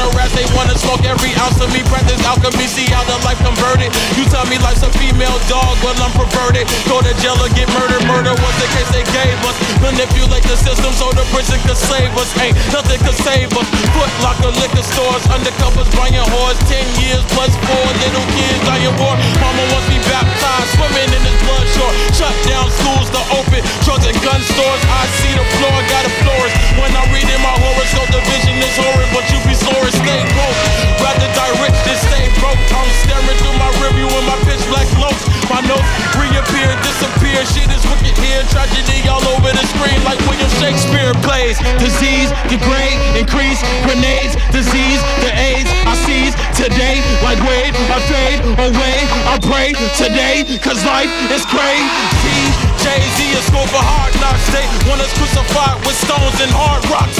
[0.00, 1.32] no rap, they wanna smoke every
[1.72, 1.82] me.
[1.90, 2.66] Breath alchemy.
[2.70, 3.90] See how the life converted.
[4.14, 6.68] You tell me life's a female dog, well I'm perverted.
[6.86, 8.04] Go to jail or get murdered.
[8.06, 9.56] Murder was the case they gave us.
[9.82, 12.30] Manipulate the system so the prison could save us.
[12.38, 13.66] Ain't nothing could save us.
[13.96, 16.58] Foot locker, liquor stores, undercovers, buying whores.
[16.70, 19.16] Ten years plus four little kids dying war.
[19.42, 21.92] Mama wants me baptized, swimming in this blood shore.
[22.14, 24.82] Shut down schools to open drugs and gun stores.
[24.86, 26.54] I see the floor, got a florist.
[26.78, 30.22] When I read in my horoscope, the vision is horrid, but you be and stay
[30.34, 30.58] broke.
[31.02, 32.60] Rather die rich than stay broke.
[32.76, 35.24] I'm staring through my review with my pitch black notes.
[35.48, 35.88] My notes
[36.20, 37.40] reappear, disappear.
[37.48, 38.44] Shit is wicked here.
[38.52, 41.56] Tragedy all over the screen like William Shakespeare plays.
[41.80, 47.00] Disease, degrade, increase, grenades, disease, the AIDS I seize today.
[47.24, 48.96] Like Wade, I fade away.
[49.24, 52.40] I pray today, cause life is crazy.
[52.84, 54.44] Jay-Z is school for hard knocks.
[54.52, 57.16] They want us crucified with stones and hard rocks.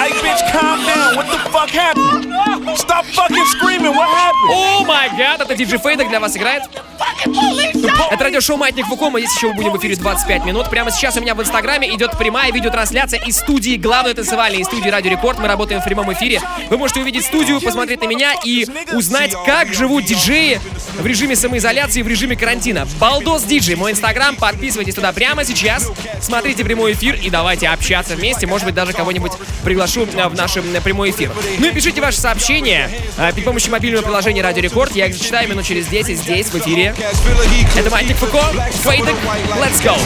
[0.00, 1.16] Hey, bitch, calm down.
[1.16, 2.11] What the fuck happened?
[2.76, 3.94] Stop fucking screaming.
[3.94, 4.50] What happened?
[4.50, 6.62] О май гад, это диджей Фейдек для вас играет.
[8.10, 10.70] Это радиошоу Маятник Фуко, мы здесь еще будем в эфире 25 минут.
[10.70, 14.88] Прямо сейчас у меня в Инстаграме идет прямая видеотрансляция из студии, главной танцевальной из студии
[14.88, 15.38] Радио Рекорд.
[15.38, 16.40] Мы работаем в прямом эфире.
[16.70, 20.60] Вы можете увидеть студию, посмотреть на меня и узнать, как живут диджеи
[20.98, 22.86] в режиме самоизоляции, в режиме карантина.
[22.98, 25.90] Балдос Диджей, мой Инстаграм, подписывайтесь туда прямо сейчас.
[26.20, 28.46] Смотрите прямой эфир и давайте общаться вместе.
[28.46, 29.32] Может быть, даже кого-нибудь
[29.64, 31.30] приглашу э, в наш э, прямой эфир.
[31.58, 34.94] Ну и пишите ваши сообщения э, при помощи мобильного приложения Радио Рекорд.
[34.94, 36.94] Я их зачитаю минут через 10 здесь, в эфире.
[37.76, 38.42] Это Маятник Фуко,
[38.84, 39.16] Фейдек,
[39.58, 39.98] let's go.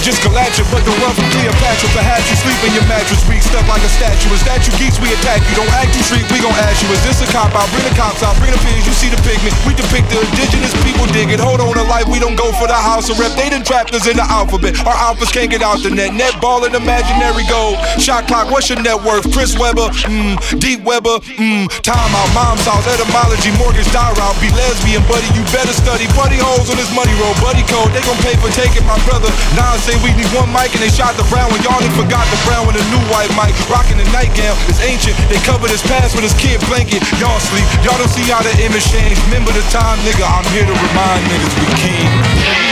[0.00, 0.66] Just collapse it.
[0.72, 3.92] But the wealth from Cleopatra, perhaps you sleep in your mattress, weak stuck like a
[3.92, 4.32] statue.
[4.34, 6.88] Is that you geeks, we attack you, don't act you street, we gon' ask you.
[6.90, 7.68] Is this a cop out?
[7.70, 9.52] Bring the cops out, bring the pigs, you see the pigment.
[9.68, 11.38] We depict the indigenous people dig it.
[11.38, 13.92] Hold on to life, we don't go for the house to rep, they done trapped
[13.94, 14.74] us in the alphabet.
[14.86, 16.14] Our alphas can't get out the net.
[16.14, 17.76] Net ball imaginary goal.
[18.00, 19.28] Shot clock, what's your net worth?
[19.32, 24.36] Chris Webber, mmm, Deep Webber, mmm, time out, mom's house, etymology, mortgage, die route.
[24.40, 26.08] Be lesbian, buddy, you better study.
[26.16, 27.92] Buddy holes on this money roll, buddy code.
[27.92, 29.28] They gon' pay for taking my brother.
[29.54, 31.62] Now I say we need one mic and they shot the brown one.
[31.62, 33.52] Y'all done forgot the brown with a new white mic.
[33.68, 35.16] Rocking the nightgown, it's ancient.
[35.28, 37.04] They covered his past with his kid blanket.
[37.20, 39.20] Y'all sleep, y'all don't see how the image changed.
[39.28, 42.69] Remember the time, nigga, I'm here to remind niggas we king.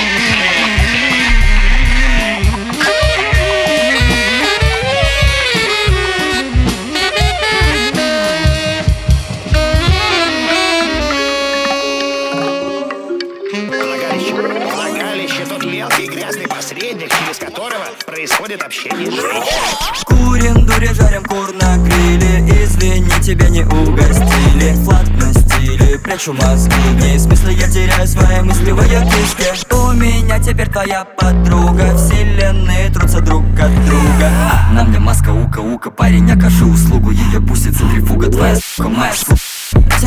[18.59, 19.11] Происходит общение
[20.05, 22.65] Курим, дури, жарим кур на гриле.
[22.65, 24.75] Извини, тебя не угостили.
[24.85, 26.75] Флаг на стиле, прячу мозги.
[26.95, 31.97] Не смысла, я теряю свои мысли в ее киске У меня теперь твоя подруга.
[31.97, 34.31] Вселенные трутся друг от друга.
[34.73, 37.11] Нам для маска, ука, ука Парень, окажи услугу.
[37.11, 39.37] Ее пустит центрифуга Твоя сука, моя сука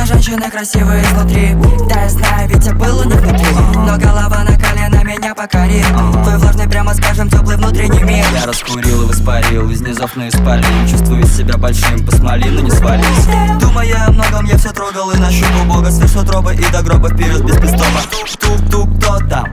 [0.05, 1.55] все женщины красивые изнутри
[1.89, 3.45] Да я знаю, ведь я был у них внутри.
[3.75, 5.85] Но голова на колено меня покорит.
[6.23, 8.25] Твой влажный, прямо скажем, теплый внутренний мир.
[8.33, 13.27] Я раскурил и воспарил, из низов на исполин Чувствую себя большим, посмоли, но не свались.
[13.59, 17.43] Думая о многом, я все трогал и нащупал Бога Сверх утробы и до гроба вперед
[17.43, 18.01] без пистома
[18.39, 19.45] Тук-тук, кто там?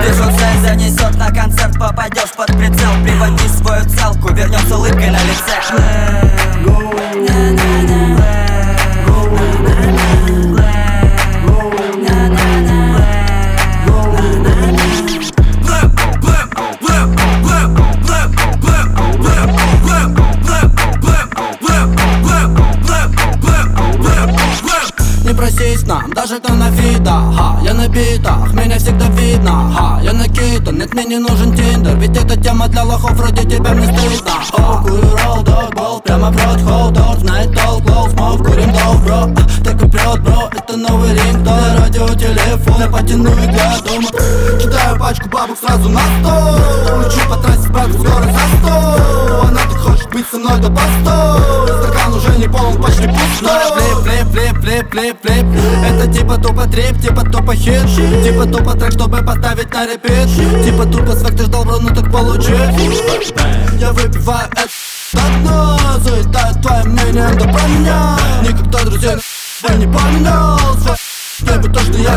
[0.00, 2.90] Движется и занесет на концерт Попадешь под прицел.
[3.02, 8.05] Приводи свою целку Вернем с улыбкой на лице na na na.
[43.24, 44.08] И для дома.
[44.60, 46.56] Кидаю пачку бабок сразу на стол.
[47.00, 49.46] Лечу по трассе, брат, скоро за сто.
[49.48, 54.02] Она так хочет быть со мной до постой Стакан уже не полон, почти пустой.
[54.02, 55.46] Флип, флип, флип, флип клип
[55.84, 57.86] Это типа тупо трип, типа тупо хит.
[58.24, 60.64] Типа тупо трек, чтобы поставить на репит.
[60.64, 62.52] Типа тупо свек, ты ждал, бро, ну так получи.
[63.78, 64.68] Я выпиваю это
[65.12, 69.16] давно Заедает твоим мнением, да про Никогда друзей
[69.68, 69.86] я не
[71.58, 72.16] bo też ty ja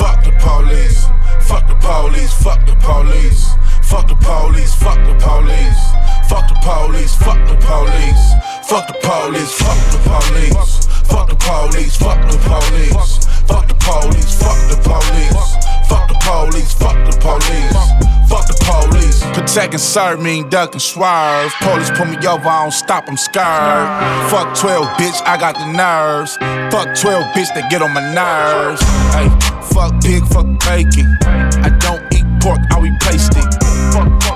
[0.00, 1.04] Fuck the police,
[1.46, 3.52] fuck the police, fuck the police.
[3.82, 5.82] Fuck the police, fuck the police.
[6.26, 8.24] Fuck the police, fuck the police.
[8.66, 10.86] Fuck the police, fuck the police.
[11.10, 13.26] Fuck the police, fuck the police.
[13.46, 15.50] Fuck the police, fuck the police.
[15.88, 18.00] Fuck the police, fuck the police.
[18.30, 19.24] Fuck the police.
[19.34, 21.52] Protect and serve mean duck and swerve.
[21.60, 24.30] Police pull me over, I don't stop, I'm scared.
[24.30, 26.36] Fuck 12, bitch, I got the nerves.
[26.72, 28.80] Fuck 12, bitch, that get on my nerves.
[29.10, 29.28] Hey,
[29.74, 31.18] fuck pig, fuck bacon.
[31.64, 33.50] I don't eat pork, I replaced it.
[33.92, 34.29] Fuck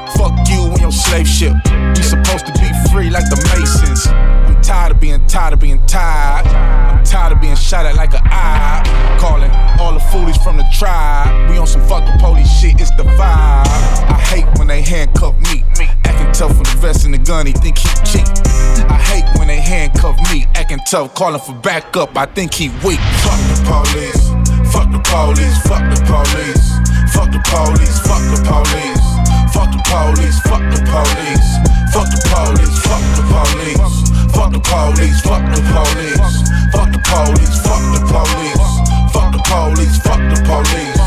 [0.49, 1.55] you and your slave ship.
[1.97, 4.07] You supposed to be free like the Masons.
[4.09, 6.47] I'm tired of being tired of being tired.
[6.47, 8.83] I'm tired of being shot at like an eye.
[9.21, 9.51] Calling
[9.81, 11.51] all the foolies from the tribe.
[11.51, 13.67] We on some fuck the police shit, it's the vibe.
[14.09, 15.65] I hate when they handcuff me.
[16.05, 18.27] Acting tough from the vest and the gun, he think he cheap.
[18.89, 20.47] I hate when they handcuff me.
[20.55, 23.01] Acting tough, calling for backup, I think he weak.
[23.23, 24.29] Fuck the police.
[24.73, 25.57] Fuck the police.
[25.69, 26.84] Fuck the police.
[27.13, 29.07] Fuck the police, fuck the police.
[29.53, 31.51] Fuck the police, fuck the police.
[31.93, 33.95] Fuck the police, fuck the police.
[34.35, 36.37] Fuck the police, fuck the police.
[36.73, 38.75] Fuck the police, fuck the police.
[39.13, 41.03] Fuck the police, fuck the police.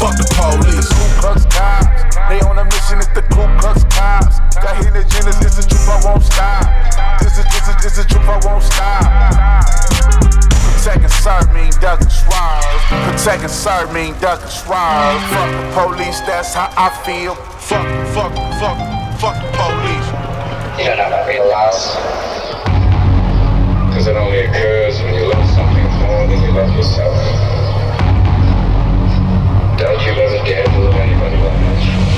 [0.00, 0.88] Fuck the police.
[0.88, 2.98] Ku Klux cops, they on a mission.
[2.98, 4.40] It's the Ku Klux cops.
[4.56, 5.44] Got hidden agendas.
[5.44, 5.88] It's the truth.
[5.88, 6.64] I won't stop.
[7.20, 8.28] This is this is this is truth.
[8.28, 9.49] I won't stop.
[11.30, 12.10] Serve mean duck and.
[13.06, 14.50] Protect and serve mean duck and.
[15.30, 16.18] Fuck the police.
[16.26, 17.36] That's how I feel.
[17.70, 18.78] Fuck, fuck, fuck,
[19.20, 20.08] fuck the police.
[20.76, 21.94] You don't know real loss.
[23.86, 27.14] Because it only occurs when you love something more than you love yourself.
[29.78, 32.09] Don't you ever dare to love anybody that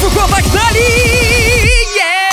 [0.00, 0.80] końcu chłopak znali
[1.96, 2.30] yeah!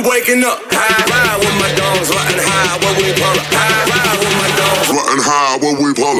[0.00, 3.84] We waking up, high, ride with my dogs, riding high when we pull up, high,
[3.84, 6.16] ride with my dogs, riding high when we pull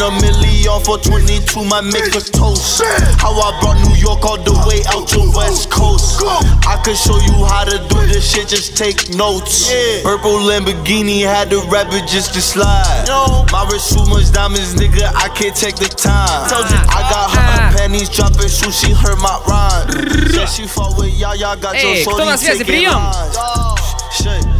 [0.00, 2.80] a million for 22, might make a toast.
[3.20, 6.22] How I brought New York all the way out to West Coast.
[6.66, 9.68] I could show you how to do this shit, just take notes.
[10.02, 13.04] Purple Lamborghini had the rabbit just to slide.
[13.52, 16.48] My wrist too much diamonds, nigga, I can't take the time.
[16.88, 20.32] I got her panties dropping, shoes, she heard my rhyme.
[20.32, 22.64] Said she fought with y'all, y'all got your Эй, кто на shorty связи?
[22.64, 22.94] taking Прием!
[22.96, 23.36] lines.
[24.16, 24.46] Shit,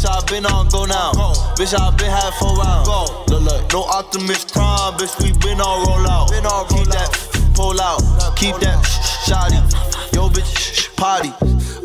[0.00, 1.12] bitch, I been on go now.
[1.56, 2.88] Bitch, I been had four rounds.
[2.88, 6.30] Look, look, no optimist Prime, bitch, we been on roll out.
[6.30, 8.00] Been on Keep that pull out,
[8.36, 8.82] keep that
[9.26, 9.60] shotty.
[10.14, 11.32] Yo, bitch, potty.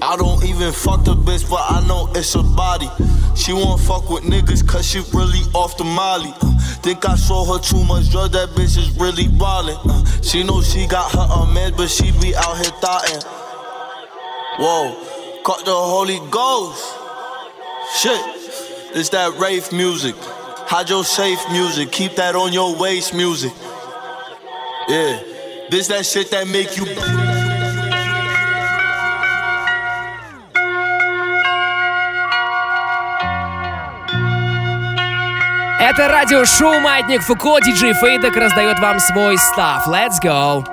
[0.01, 2.89] I don't even fuck the bitch, but I know it's a body.
[3.35, 6.33] She won't fuck with niggas cause she really off the molly.
[6.41, 9.77] Uh, think I show her too much drug, that bitch is really ballin'.
[9.85, 13.23] Uh, she know she got her a man, but she be out here thottin'.
[14.57, 17.04] Whoa, caught the Holy Ghost.
[17.96, 18.20] Shit,
[18.94, 20.14] it's that rave music.
[20.16, 21.90] Hide your safe music.
[21.90, 23.52] Keep that on your waist music.
[24.88, 25.20] Yeah,
[25.70, 26.86] this that shit that make you.
[35.80, 37.58] Это радиошоу «Маятник Фуко».
[37.60, 39.86] Диджей Фейдек раздает вам свой став.
[39.88, 40.64] Let's go.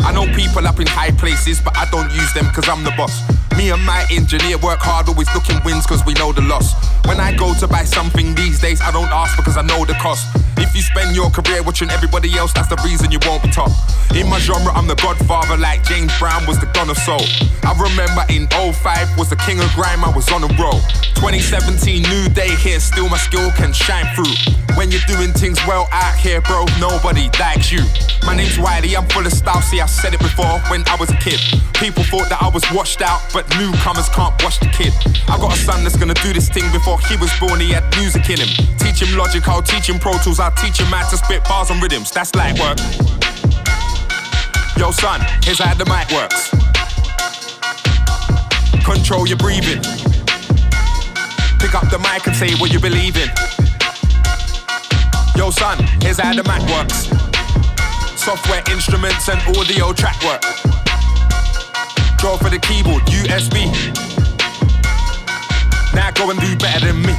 [0.00, 2.90] I know people up in high places, but I don't use them cause I'm the
[2.96, 3.22] boss.
[3.59, 6.71] Me and my engineer work hard, always looking wins cause we know the loss.
[7.03, 9.95] When I go to buy something these days, I don't ask because I know the
[9.99, 10.23] cost.
[10.55, 13.67] If you spend your career watching everybody else, that's the reason you won't be top.
[14.15, 17.19] In my genre, I'm the godfather, like James Brown was the gun of soul.
[17.67, 20.79] I remember in 05 was the king of grime, I was on a roll.
[21.19, 24.31] 2017, new day here, still my skill can shine through.
[24.79, 27.83] When you're doing things well out here, bro, nobody likes you.
[28.23, 31.09] My name's Wiley, I'm full of style, see, I said it before when I was
[31.09, 31.39] a kid.
[31.75, 34.93] People thought that I was washed out, but newcomers can't wash the kid.
[35.27, 37.83] I got a son that's gonna do this thing before he was born, he had
[37.97, 38.51] music in him.
[38.77, 41.69] Teach him logic, I'll teach him Pro Tools, I'll teach him how to spit bars
[41.69, 42.77] and rhythms, that's light work.
[44.77, 46.49] Yo, son, here's how the mic works.
[48.83, 49.81] Control your breathing.
[51.59, 53.29] Pick up the mic and say what you believe in.
[55.35, 57.07] Yo, son, here's how the mic works.
[58.19, 60.78] Software instruments and audio track work.
[62.19, 63.63] Draw for the keyboard, USB.
[65.95, 67.15] Now go and do better than me.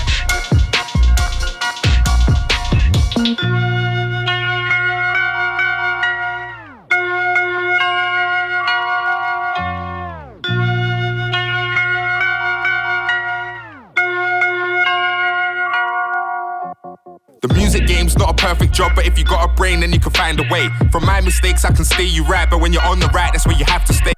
[17.41, 19.99] The music game's not a perfect job, but if you got a brain, then you
[19.99, 20.69] can find a way.
[20.93, 23.47] From my mistakes, I can steer you right, but when you're on the right, that's
[23.47, 24.13] where you have to stay.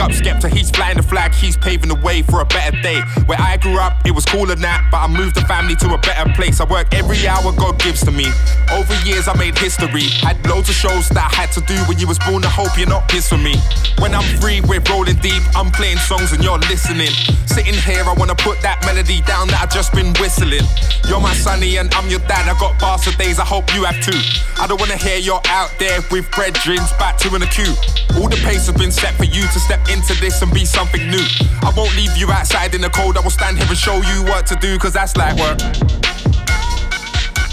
[0.00, 3.02] Up Skepta, he's flying the flag, he's paving the way for a better day.
[3.26, 5.92] Where I grew up, it was cooler than that, but I moved the family to
[5.92, 6.58] a better place.
[6.58, 8.24] I work every hour God gives to me.
[8.72, 10.08] Over years, I made history.
[10.24, 12.42] Had loads of shows that I had to do when you was born.
[12.44, 13.60] I hope you're not pissed for me.
[14.00, 15.42] When I'm free, we're rolling deep.
[15.54, 17.12] I'm playing songs and you're listening.
[17.44, 20.64] Sitting here, I wanna put that melody down that I've just been whistling.
[21.08, 22.48] You're my sonny and I'm your dad.
[22.48, 24.16] I got bars days, I hope you have too.
[24.56, 27.74] I don't wanna hear you're out there with brethrens back to in a queue.
[28.16, 31.02] All the pace has been set for you to step into this and be something
[31.10, 31.24] new.
[31.62, 33.16] I won't leave you outside in the cold.
[33.16, 35.58] I will stand here and show you what to do, cause that's like work.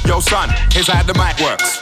[0.05, 1.79] Yo, son, here's how the mic works.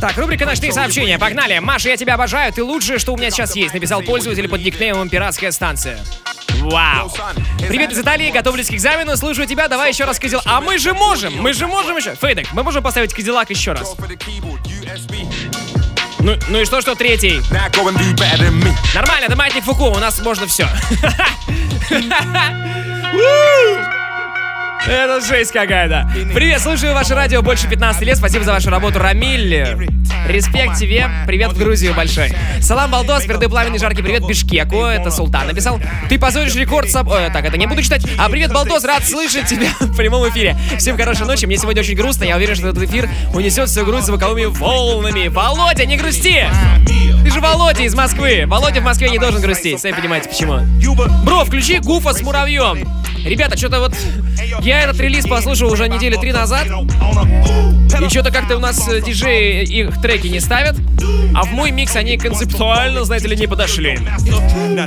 [0.00, 1.18] Так, рубрика «Ночные сообщения».
[1.18, 1.58] Погнали.
[1.58, 2.52] Маша, я тебя обожаю.
[2.52, 3.72] Ты лучшее, что у меня сейчас есть.
[3.72, 5.98] Написал пользователь под никнеймом «Пиратская станция».
[6.60, 7.10] Вау.
[7.68, 10.44] Привет из Италии, готовлюсь к экзамену, слушаю тебя, давай еще раз Кадиллак.
[10.46, 12.14] А мы же можем, мы же можем еще.
[12.14, 13.94] Фейдек, мы можем поставить Кадиллак еще раз.
[16.26, 17.40] Ну, ну и что, что третий?
[18.96, 20.68] Нормально, это маятник Фуко, у нас можно все.
[24.88, 26.08] Это жесть какая-то.
[26.32, 28.16] Привет, слушаю ваше радио больше 15 лет.
[28.16, 29.88] Спасибо за вашу работу, Рамиль.
[30.28, 31.08] Респект тебе.
[31.26, 32.32] Привет в Грузию большой.
[32.60, 34.84] Салам, Балдос, передаю пламенный жаркий привет Бишкеку.
[34.84, 35.80] Это Султан написал.
[36.08, 37.08] Ты позоришь рекорд соб...
[37.08, 38.06] Ой, так, это не буду читать.
[38.16, 40.56] А привет, Балдос, рад слышать тебя в прямом эфире.
[40.78, 41.46] Всем хорошей ночи.
[41.46, 42.22] Мне сегодня очень грустно.
[42.22, 45.26] Я уверен, что этот эфир унесет всю грудь звуковыми волнами.
[45.26, 46.44] Володя, не грусти!
[47.24, 48.44] Ты же Володя из Москвы.
[48.46, 49.80] Володя в Москве не должен грустить.
[49.80, 50.60] Сами понимаете, почему.
[51.24, 52.86] Бро, включи Гуфа с муравьем.
[53.24, 53.92] Ребята, что-то вот...
[54.62, 56.66] Я этот релиз послушал уже недели три назад.
[58.00, 60.76] И что-то как-то у нас э, диджеи их треки не ставят.
[61.34, 63.98] а в мой микс они концептуально, знаете ли, не подошли.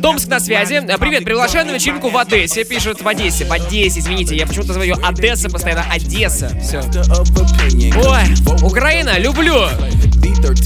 [0.02, 0.82] Томск на связи.
[1.00, 2.64] Привет, приглашаю на вечеринку в Одессе.
[2.66, 3.46] Пишет в Одессе.
[3.46, 5.86] В Одессе, извините, я почему-то ее Одесса постоянно.
[5.92, 6.52] Одесса.
[6.62, 6.82] Все.
[7.98, 9.68] Ой, Украина, люблю.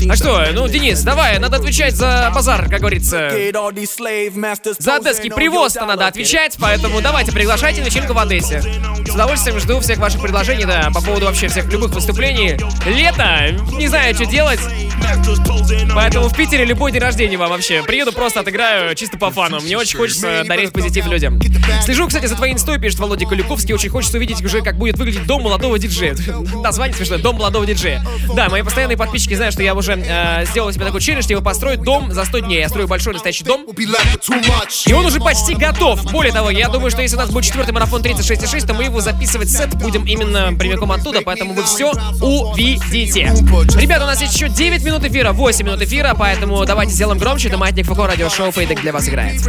[0.10, 3.32] А что, ну, Денис, давай, надо отвечать за базар, как говорится.
[4.80, 8.62] За одесский привоз-то надо отвечать, поэтому давайте приглашайте на вечеринку в Одессе.
[9.08, 12.58] С удовольствием жду всех ваших предложений, да, по поводу вообще всех любых выступлений.
[12.86, 14.60] Лето, не знаю, что делать.
[15.96, 17.84] Поэтому в Питере любой день рождения вам вообще.
[17.84, 19.60] Приеду, просто отыграю чисто по фану.
[19.62, 21.40] Мне очень хочется дарить позитив людям.
[21.84, 23.74] Слежу, кстати, за твоей инстой, пишет Володя Куликовский.
[23.74, 26.16] Очень хочется увидеть уже, как будет выглядеть дом молодого диджея.
[26.64, 28.04] Название смешное, дом молодого диджея.
[28.36, 31.82] Да, мои постоянные подписчики знают, что я уже э, сделал себе такой челлендж, типа построить
[31.82, 32.60] дом за 100 дней.
[32.60, 33.66] Я строю большой настоящий дом.
[34.86, 36.02] И он уже почти готов.
[36.12, 39.02] Более того, я думаю, что если у нас будет четвертый марафон 36.6, то мы его
[39.02, 41.92] записывать сет будем именно прямиком оттуда, поэтому вы все
[42.22, 43.34] увидите.
[43.78, 47.50] Ребята, у нас есть еще 9 минут эфира, 8 минут эфира, поэтому давайте сделаем громче.
[47.50, 49.42] Это Маятник Фуко, радиошоу Фейдек для вас играет.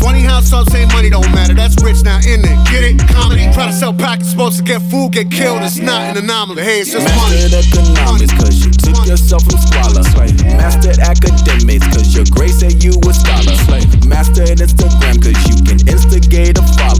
[0.00, 1.54] Funny how some say money don't matter.
[1.54, 2.56] That's rich now, in it?
[2.70, 3.00] Get it?
[3.30, 3.54] Comedy.
[3.54, 5.62] Try to sell packets, supposed to get food, get killed.
[5.62, 6.62] It's not an anomaly.
[6.62, 7.36] Hey, it's just money.
[7.36, 10.02] Mastered economics, cause you took yourself from squalor.
[10.56, 13.56] Mastered academics, cause your grade said you a scholar.
[14.06, 16.98] Mastered Instagram, cause you can instigate a follow.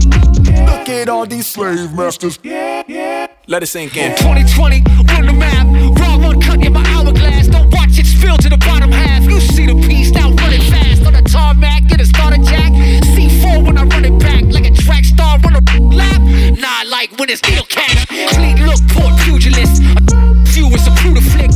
[0.65, 2.39] Look at all these slave masters.
[2.43, 4.15] Let it sink in.
[4.17, 5.67] 2020, run the map.
[5.99, 7.47] Raw one cut in my hourglass.
[7.47, 9.23] Don't watch it spill to the bottom half.
[9.23, 10.61] You see the piece now running
[11.01, 11.87] fast on the tarmac.
[11.87, 12.71] Get a starter jack.
[13.13, 16.21] C4 when I run it back like a track star run a lap.
[16.57, 18.05] Nah, like when it's steel cash.
[18.05, 19.81] Clean look, port pugilist.
[19.81, 21.51] A few is a brutal flick.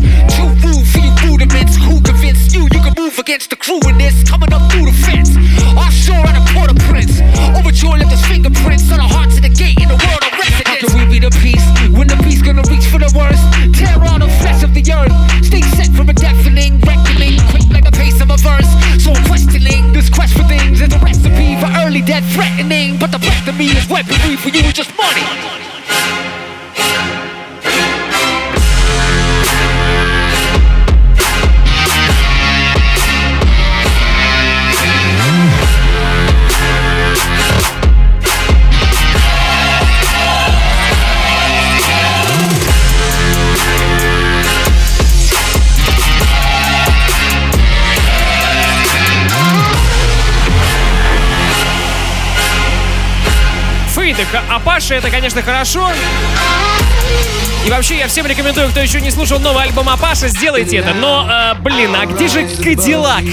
[0.64, 1.76] Rude for you rudiments.
[1.78, 3.80] Who convinced you you can move against the crew
[54.86, 55.90] Паша это, конечно, хорошо.
[57.66, 60.94] И вообще, я всем рекомендую, кто еще не слушал новый альбом Апаша, сделайте это.
[60.94, 63.24] Но, э, блин, а где же Кадиллак?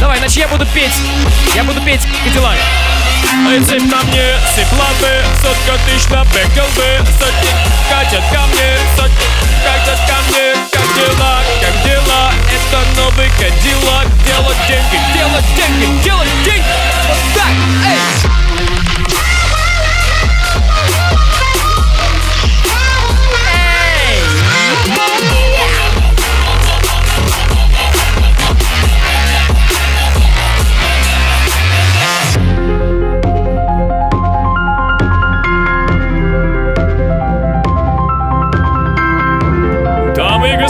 [0.00, 0.92] Ну иначе я буду петь.
[1.54, 2.58] Я буду петь Кадиллак.
[3.66, 7.50] Цепь на мне, сыпь лапы, сотка тысяч на бэкэлбы, сотни
[7.88, 9.26] катят ко мне, сотни
[9.64, 10.49] катят ко мне,
[11.00, 16.64] дела, как дела, это новый кадиллак, делать деньги, делать деньги, делать деньги,
[17.34, 17.52] так,
[17.86, 18.29] эй!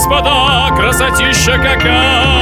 [0.00, 2.40] Господа, красотища какая!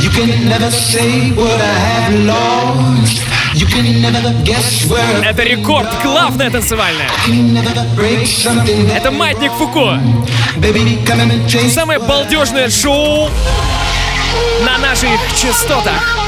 [0.00, 3.22] You can never say what I have lost.
[3.54, 7.08] You can never guess where Это рекорд, главное танцевальное.
[8.96, 10.00] Это Маятник Фуко.
[11.70, 13.30] Самое балдежное шоу
[14.64, 15.10] на наших
[15.40, 16.18] частотах.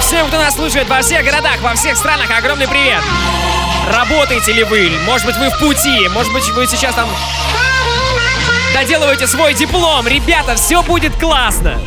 [0.00, 3.00] Всем, кто нас слушает во всех городах, во всех странах, огромный привет!
[3.90, 4.90] Работаете ли вы?
[5.04, 6.08] Может быть, вы в пути?
[6.08, 7.08] Может быть, вы сейчас там
[8.74, 10.06] доделываете свой диплом?
[10.06, 11.78] Ребята, все будет классно!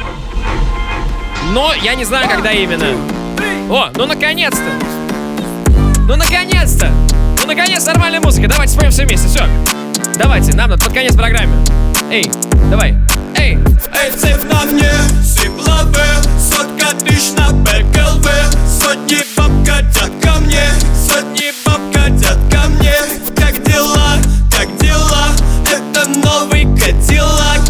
[1.51, 2.97] Но я не знаю, когда именно.
[3.69, 4.63] О, ну наконец-то!
[6.07, 6.91] Ну наконец-то!
[7.41, 8.47] Ну наконец нормальная музыка.
[8.47, 9.27] Давайте споем все вместе.
[9.27, 9.47] Все.
[10.17, 11.63] Давайте, нам надо под конец программы.
[12.11, 12.29] Эй,
[12.69, 12.95] давай.
[13.37, 13.57] Эй,
[13.93, 14.91] Эй, цепь на мне,
[15.23, 15.99] сыпь лапы,
[16.39, 18.27] сотка тысяч на БКЛВ,
[18.67, 20.63] сотни баб катят ко мне,
[20.95, 21.64] сотни баб
[22.05, 22.93] катят ко мне.
[23.35, 24.17] Как дела,
[24.51, 25.27] как дела,
[25.71, 27.61] это новый кадиллак,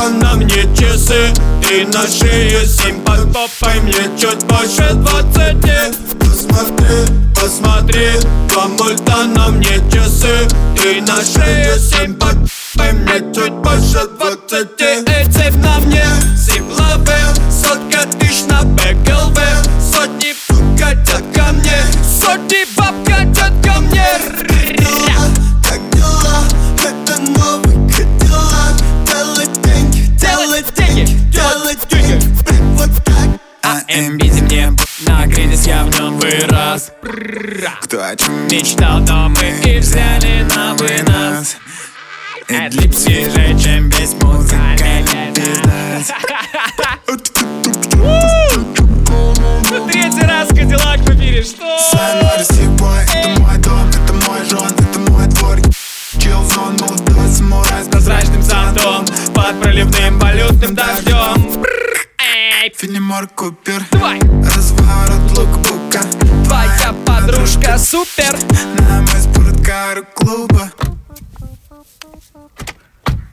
[0.00, 0.20] канал.
[0.20, 1.32] на мне часы
[1.70, 3.00] И на шее семь.
[3.02, 5.96] Под попой Мне чуть больше двадцати.
[6.18, 6.96] Посмотри,
[7.34, 8.08] посмотри
[8.48, 10.48] Два мульта на мне часы
[10.84, 12.14] И на шее семь.
[12.14, 12.36] Под
[12.74, 15.04] попой Мне чуть больше двадцати.
[15.06, 16.04] Эй, цепь на мне,
[16.36, 17.18] сипловы
[17.50, 18.19] Сотка
[33.88, 34.72] АМБ мне
[35.06, 36.92] на кризис я в нем вырос.
[37.82, 41.56] Кто о чем Мечтал, но мы и взяли на вынос.
[42.48, 46.12] Эдлип свежее, чем весь музыкальный бизнес
[49.86, 51.78] Третий раз Кадиллак в эфире, что?
[51.90, 55.58] Санари Сибой, это мой дом, это мой жон, это мой двор.
[56.18, 59.04] Чилзон, молодой самурай с Прозрачным зонтом
[59.34, 61.19] под проливным валютным дождем
[62.76, 64.18] Филимор Купер Давай!
[64.20, 66.00] Разворот лукбука
[66.44, 68.38] Твоя подружка супер
[68.78, 70.70] На мой спорткар клуба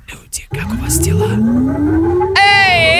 [0.07, 1.29] Люди, как у вас дела?
[2.37, 2.97] Эй!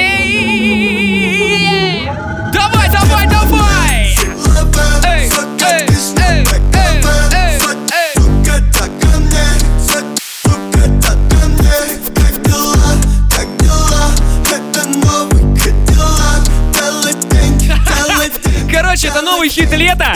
[18.80, 20.13] Короче, это новый хит лета.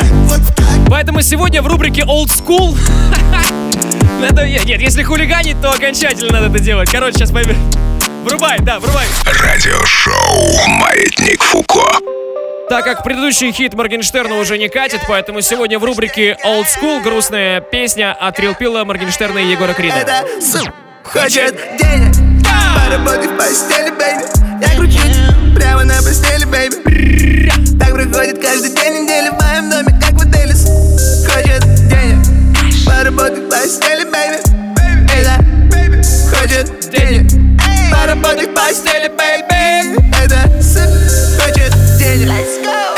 [0.88, 2.78] Поэтому сегодня в рубрике Old School...
[4.22, 6.92] Надо, нет, если хулиганить, то окончательно надо это делать.
[6.92, 7.58] Короче, сейчас поймем.
[8.24, 9.08] Врубай, да, врубай.
[9.26, 11.88] Радиошоу «Маятник Фуко».
[12.70, 17.62] Так как предыдущий хит Моргенштерна уже не катит, поэтому сегодня в рубрике Old School грустная
[17.62, 19.96] песня от Рилпила, Моргенштерна и Егора Крида.
[19.96, 20.70] Эта сука
[21.04, 22.16] хочет денег
[22.76, 24.24] Поработай в постели, baby
[24.62, 25.18] Я кручусь
[25.56, 26.91] прямо на постели, baby
[28.12, 34.04] Проходит каждый день недели в моем доме, как в отеле Хочет денег Поработай в постели,
[34.04, 34.42] baby
[35.16, 35.38] Это
[36.30, 37.32] хочет денег
[37.90, 40.42] Поработай в постели, baby Это
[41.42, 42.30] хочет денег.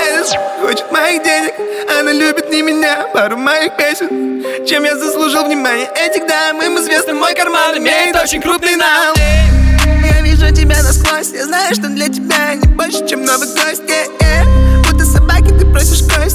[0.01, 1.53] Это хочет моих денег.
[1.99, 4.65] Она любит не меня, пару моих песен.
[4.65, 6.59] Чем я заслужил внимание этих дам?
[6.63, 11.33] Им известно, мой карман имеет очень крупный нал Я вижу тебя насквозь.
[11.33, 13.83] Я знаю, что для тебя не больше, чем новый гость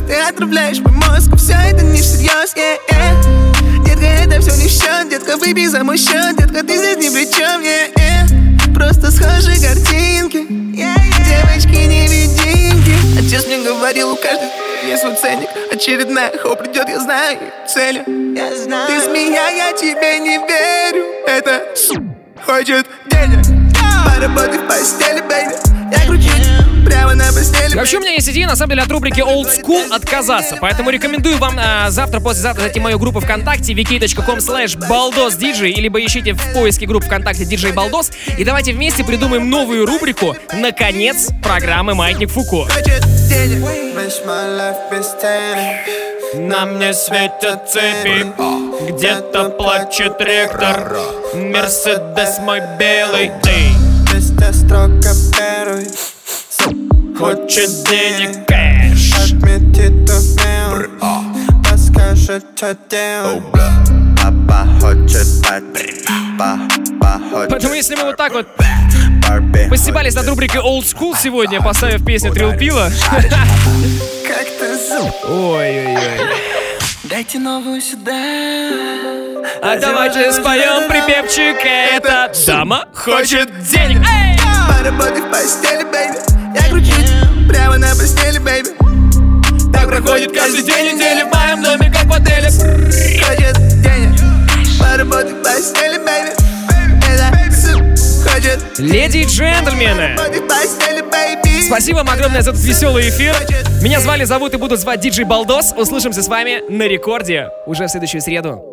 [0.08, 3.84] Ты отравляешь мой мозг Все это не всерьез yeah, yeah.
[3.84, 7.10] Детка, это все не в счет Детка, выпей за мой счет Детка, ты здесь ни
[7.14, 8.74] при чем yeah, yeah.
[8.74, 10.46] Просто схожие картинки
[11.28, 14.48] Девочки-невидимки Отец мне говорил, у каждой
[14.86, 15.50] есть свой ценник.
[15.70, 17.38] Очередная хоп придет, я знаю
[17.68, 21.04] целью Ты змея, я тебе не верю.
[21.26, 21.66] Это
[22.46, 23.44] хочет денег.
[24.06, 25.52] Поработай в постели, бэйби.
[25.92, 26.67] Я постели
[27.74, 30.56] Вообще у меня есть идея, на самом деле, от рубрики Old School отказаться.
[30.60, 36.04] Поэтому рекомендую вам а, завтра, послезавтра зайти в мою группу ВКонтакте wiki.com slash baldosdj либо
[36.04, 41.94] ищите в поиске групп ВКонтакте DJ Балдос и давайте вместе придумаем новую рубрику «Наконец» программы
[41.94, 42.66] «Маятник Фуко».
[46.34, 48.26] На мне светят цепи.
[48.92, 50.98] Где-то плачет ректор.
[51.32, 53.30] Мерседес мой белый.
[54.10, 55.86] Вместо строка первый
[57.18, 60.86] Хочет денег кэш Отметит умел
[61.68, 63.42] Подскажет, что делать
[64.22, 65.26] Папа хочет
[67.32, 68.46] хочет Поэтому если мы вот так вот
[69.68, 72.88] постебались над рубрикой Old School сегодня, поставив песню Трилпила.
[73.10, 76.30] Как ты зуб Ой-ой-ой.
[77.02, 78.12] Дайте новую сюда
[79.62, 84.06] А давайте споем припевчик Это дама хочет денег!
[84.68, 86.18] Поработай в постели, baby
[86.54, 87.07] Я кручусь
[87.48, 88.68] прямо на постели, baby
[89.72, 92.50] Так проходит каждый день недели в моем доме, как в отеле.
[92.50, 94.20] Хочет денег
[94.78, 95.98] Поработай в постели,
[98.38, 100.16] хочет Леди и джентльмены.
[101.66, 103.34] Спасибо вам огромное за этот веселый эфир.
[103.82, 105.72] Меня звали, зовут и буду звать Диджей Балдос.
[105.76, 108.67] Услышимся с вами на рекорде Уже в следующую среду